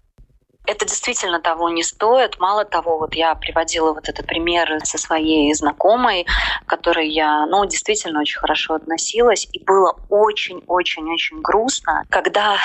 это 0.66 0.86
действительно 0.86 1.42
того 1.42 1.70
не 1.70 1.84
стоит. 1.84 2.40
Мало 2.40 2.64
того, 2.64 2.98
вот 2.98 3.16
я 3.16 3.36
приводила 3.36 3.94
вот 3.94 4.08
этот 4.08 4.26
пример 4.26 4.80
со 4.84 4.98
своей 4.98 5.54
знакомой, 5.54 6.26
которой 6.66 7.10
я, 7.10 7.46
ну, 7.46 7.66
действительно 7.66 8.22
очень 8.22 8.40
хорошо 8.40 8.76
относилась, 8.76 9.48
и 9.52 9.64
было 9.64 9.98
очень-очень-очень 10.10 11.42
грустно, 11.42 12.04
когда 12.10 12.58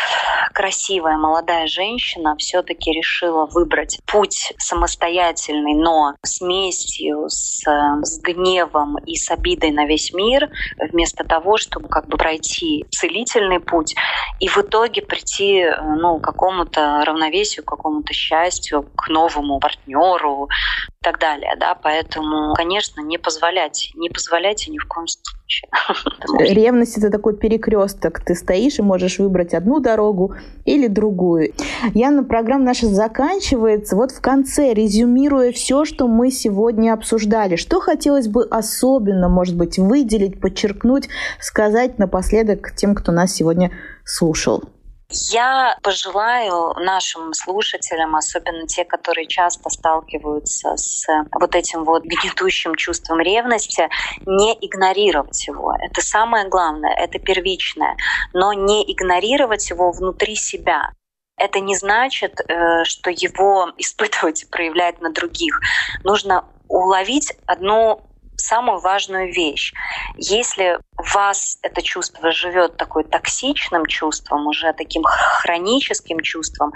красивая 0.55 1.16
молодая 1.16 1.66
женщина 1.66 2.36
все-таки 2.36 2.92
решила 2.92 3.46
выбрать 3.46 3.99
путь 4.07 4.53
самостоятельный, 4.59 5.74
но 5.74 6.14
с 6.22 6.40
местью, 6.40 7.28
с, 7.28 7.62
с 7.64 8.20
гневом 8.20 8.99
и 8.99 9.16
с 9.16 9.30
обидой 9.30 9.72
на 9.72 9.86
весь 9.86 10.12
мир, 10.12 10.51
вместо 10.78 11.24
того, 11.24 11.57
чтобы 11.57 11.88
как 11.88 12.07
бы 12.07 12.16
пройти 12.16 12.86
целительный 12.90 13.61
путь 13.61 13.96
и 14.38 14.49
в 14.49 14.59
итоге 14.59 15.03
прийти 15.03 15.66
ну, 15.96 16.18
к 16.18 16.24
какому-то 16.24 17.03
равновесию, 17.05 17.64
к 17.64 17.68
какому 17.68 17.88
какому-то 17.89 18.12
счастью, 18.12 18.86
к 18.97 19.09
новому 19.09 19.59
партнеру 19.61 20.49
и 21.01 21.05
так 21.05 21.18
далее. 21.18 21.55
Да? 21.59 21.74
Поэтому, 21.74 22.55
конечно, 22.55 23.01
не 23.01 23.18
позволять, 23.18 23.91
не 23.95 24.11
позволяйте 24.11 24.70
ни 24.70 24.78
в 24.78 24.86
коем 24.86 25.07
случае. 25.07 25.70
Ревность 26.55 26.99
это 26.99 27.11
такой 27.11 27.36
перекресток. 27.36 28.20
Ты 28.20 28.34
стоишь 28.34 28.78
и 28.78 28.82
можешь 28.82 29.18
выбрать 29.18 29.55
одну 29.55 29.80
дорогу 29.80 30.34
или 30.66 30.86
другую. 30.86 31.55
Яна, 31.95 32.24
программа 32.24 32.64
наша 32.64 32.86
заканчивается. 32.86 33.97
Вот 33.97 34.11
в 34.11 34.20
конце, 34.20 34.74
резюмируя 34.74 35.53
все, 35.53 35.86
что 35.86 36.09
мы 36.09 36.30
сегодня 36.30 36.93
обсуждали, 36.93 37.57
что 37.57 37.80
хотелось 37.80 38.28
бы 38.28 38.45
особенно, 38.45 39.28
может 39.28 39.57
быть, 39.57 39.78
выделить, 39.78 40.41
подчеркнуть, 40.41 41.09
сказать 41.41 41.99
напоследок 41.99 42.74
тем, 42.76 42.95
кто 42.95 43.12
нас 43.12 43.34
сегодня 43.34 43.70
слушал? 44.05 44.62
Я 45.11 45.78
пожелаю 45.82 46.74
нашим 46.74 47.32
слушателям, 47.32 48.14
особенно 48.14 48.66
те, 48.66 48.84
которые 48.84 49.26
часто 49.26 49.70
сталкиваются 49.70 50.76
с 50.76 51.06
вот 51.32 51.54
этим 51.54 51.84
вот 51.84 52.04
гнетущим 52.04 52.74
чувством 52.74 53.20
ревности, 53.20 53.88
не 54.26 54.52
игнорировать 54.61 55.46
его. 55.46 55.74
Это 55.80 56.02
самое 56.02 56.46
главное, 56.48 56.94
это 56.94 57.18
первичное. 57.18 57.96
Но 58.34 58.52
не 58.52 58.82
игнорировать 58.82 59.70
его 59.70 59.92
внутри 59.92 60.36
себя. 60.36 60.92
Это 61.38 61.61
не 61.61 61.74
значит, 61.74 62.40
э, 62.46 62.84
что 62.84 63.11
его 63.11 63.72
испытывать 63.78 64.42
и 64.42 64.46
проявлять 64.46 65.00
на 65.00 65.11
других. 65.11 65.59
Нужно 66.04 66.44
уловить 66.68 67.32
одну 67.46 68.02
самую 68.39 68.78
важную 68.78 69.32
вещь. 69.32 69.74
Если 70.16 70.78
вас 70.97 71.59
это 71.62 71.82
чувство 71.82 72.32
живет 72.32 72.76
такой 72.76 73.05
токсичным 73.05 73.86
чувством, 73.86 74.47
уже 74.47 74.72
таким 74.72 75.03
хроническим 75.05 76.20
чувством, 76.20 76.72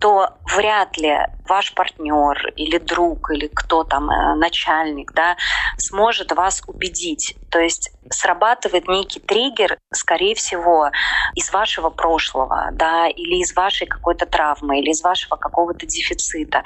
то 0.00 0.30
вряд 0.54 0.96
ли 0.98 1.18
ваш 1.48 1.74
партнер 1.74 2.52
или 2.56 2.78
друг 2.78 3.30
или 3.30 3.48
кто 3.48 3.84
там, 3.84 4.10
э, 4.10 4.34
начальник, 4.34 5.12
да, 5.12 5.36
сможет 5.78 6.32
вас 6.32 6.62
убедить. 6.66 7.36
То 7.50 7.60
есть 7.60 7.90
срабатывает 8.10 8.88
некий 8.88 9.20
триггер, 9.20 9.78
скорее 9.92 10.34
всего, 10.34 10.90
из 11.34 11.52
вашего 11.52 11.90
прошлого, 11.90 12.70
да, 12.72 13.08
или 13.08 13.40
из 13.42 13.54
вашей 13.54 13.86
какой-то 13.86 14.26
травмы, 14.26 14.80
или 14.80 14.90
из 14.90 15.02
вашего 15.02 15.36
какого-то 15.36 15.86
дефицита. 15.86 16.62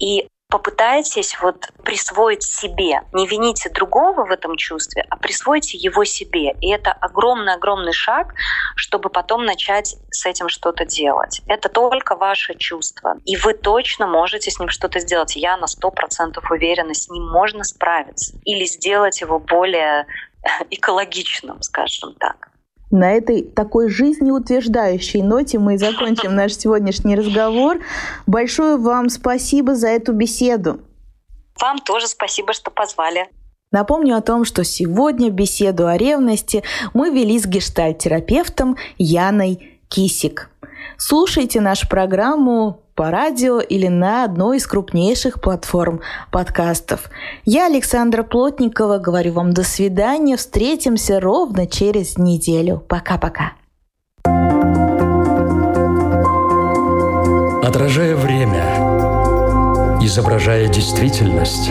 И 0.00 0.26
попытайтесь 0.54 1.36
вот 1.40 1.66
присвоить 1.82 2.44
себе. 2.44 3.00
Не 3.12 3.26
вините 3.26 3.70
другого 3.70 4.24
в 4.24 4.30
этом 4.30 4.56
чувстве, 4.56 5.04
а 5.10 5.16
присвойте 5.16 5.76
его 5.76 6.04
себе. 6.04 6.52
И 6.60 6.70
это 6.70 6.92
огромный-огромный 6.92 7.92
шаг, 7.92 8.34
чтобы 8.76 9.08
потом 9.08 9.44
начать 9.44 9.96
с 10.12 10.24
этим 10.26 10.48
что-то 10.48 10.84
делать. 10.84 11.42
Это 11.48 11.68
только 11.68 12.14
ваше 12.14 12.54
чувство. 12.54 13.16
И 13.24 13.36
вы 13.36 13.54
точно 13.54 14.06
можете 14.06 14.52
с 14.52 14.60
ним 14.60 14.68
что-то 14.68 15.00
сделать. 15.00 15.34
Я 15.34 15.56
на 15.56 15.66
сто 15.66 15.90
процентов 15.90 16.48
уверена, 16.48 16.94
с 16.94 17.08
ним 17.08 17.28
можно 17.32 17.64
справиться. 17.64 18.38
Или 18.44 18.64
сделать 18.64 19.20
его 19.22 19.40
более 19.40 20.06
экологичным, 20.70 21.62
скажем 21.62 22.14
так. 22.14 22.53
На 22.94 23.10
этой 23.10 23.42
такой 23.42 23.88
жизнеутверждающей 23.88 25.20
ноте 25.20 25.58
мы 25.58 25.78
закончим 25.78 26.36
наш 26.36 26.54
сегодняшний 26.54 27.16
разговор. 27.16 27.80
Большое 28.28 28.76
вам 28.76 29.08
спасибо 29.08 29.74
за 29.74 29.88
эту 29.88 30.12
беседу. 30.12 30.78
Вам 31.60 31.80
тоже 31.80 32.06
спасибо, 32.06 32.52
что 32.52 32.70
позвали. 32.70 33.28
Напомню 33.72 34.16
о 34.16 34.20
том, 34.20 34.44
что 34.44 34.62
сегодня 34.62 35.30
беседу 35.30 35.88
о 35.88 35.96
ревности 35.96 36.62
мы 36.92 37.10
вели 37.10 37.36
с 37.36 37.46
гештальтерапевтом 37.46 38.76
Яной 38.96 39.80
Кисик. 39.88 40.48
Слушайте 40.96 41.60
нашу 41.60 41.88
программу 41.88 42.83
по 42.94 43.10
радио 43.10 43.60
или 43.60 43.88
на 43.88 44.24
одной 44.24 44.58
из 44.58 44.66
крупнейших 44.66 45.40
платформ 45.40 46.00
подкастов. 46.30 47.10
Я, 47.44 47.66
Александра 47.66 48.22
Плотникова, 48.22 48.98
говорю 48.98 49.32
вам 49.32 49.52
до 49.52 49.64
свидания. 49.64 50.36
Встретимся 50.36 51.20
ровно 51.20 51.66
через 51.66 52.18
неделю. 52.18 52.82
Пока-пока. 52.88 53.52
Отражая 57.62 58.14
время, 58.14 58.64
изображая 60.00 60.68
действительность, 60.68 61.68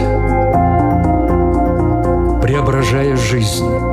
преображая 2.41 3.15
жизнь. 3.15 3.92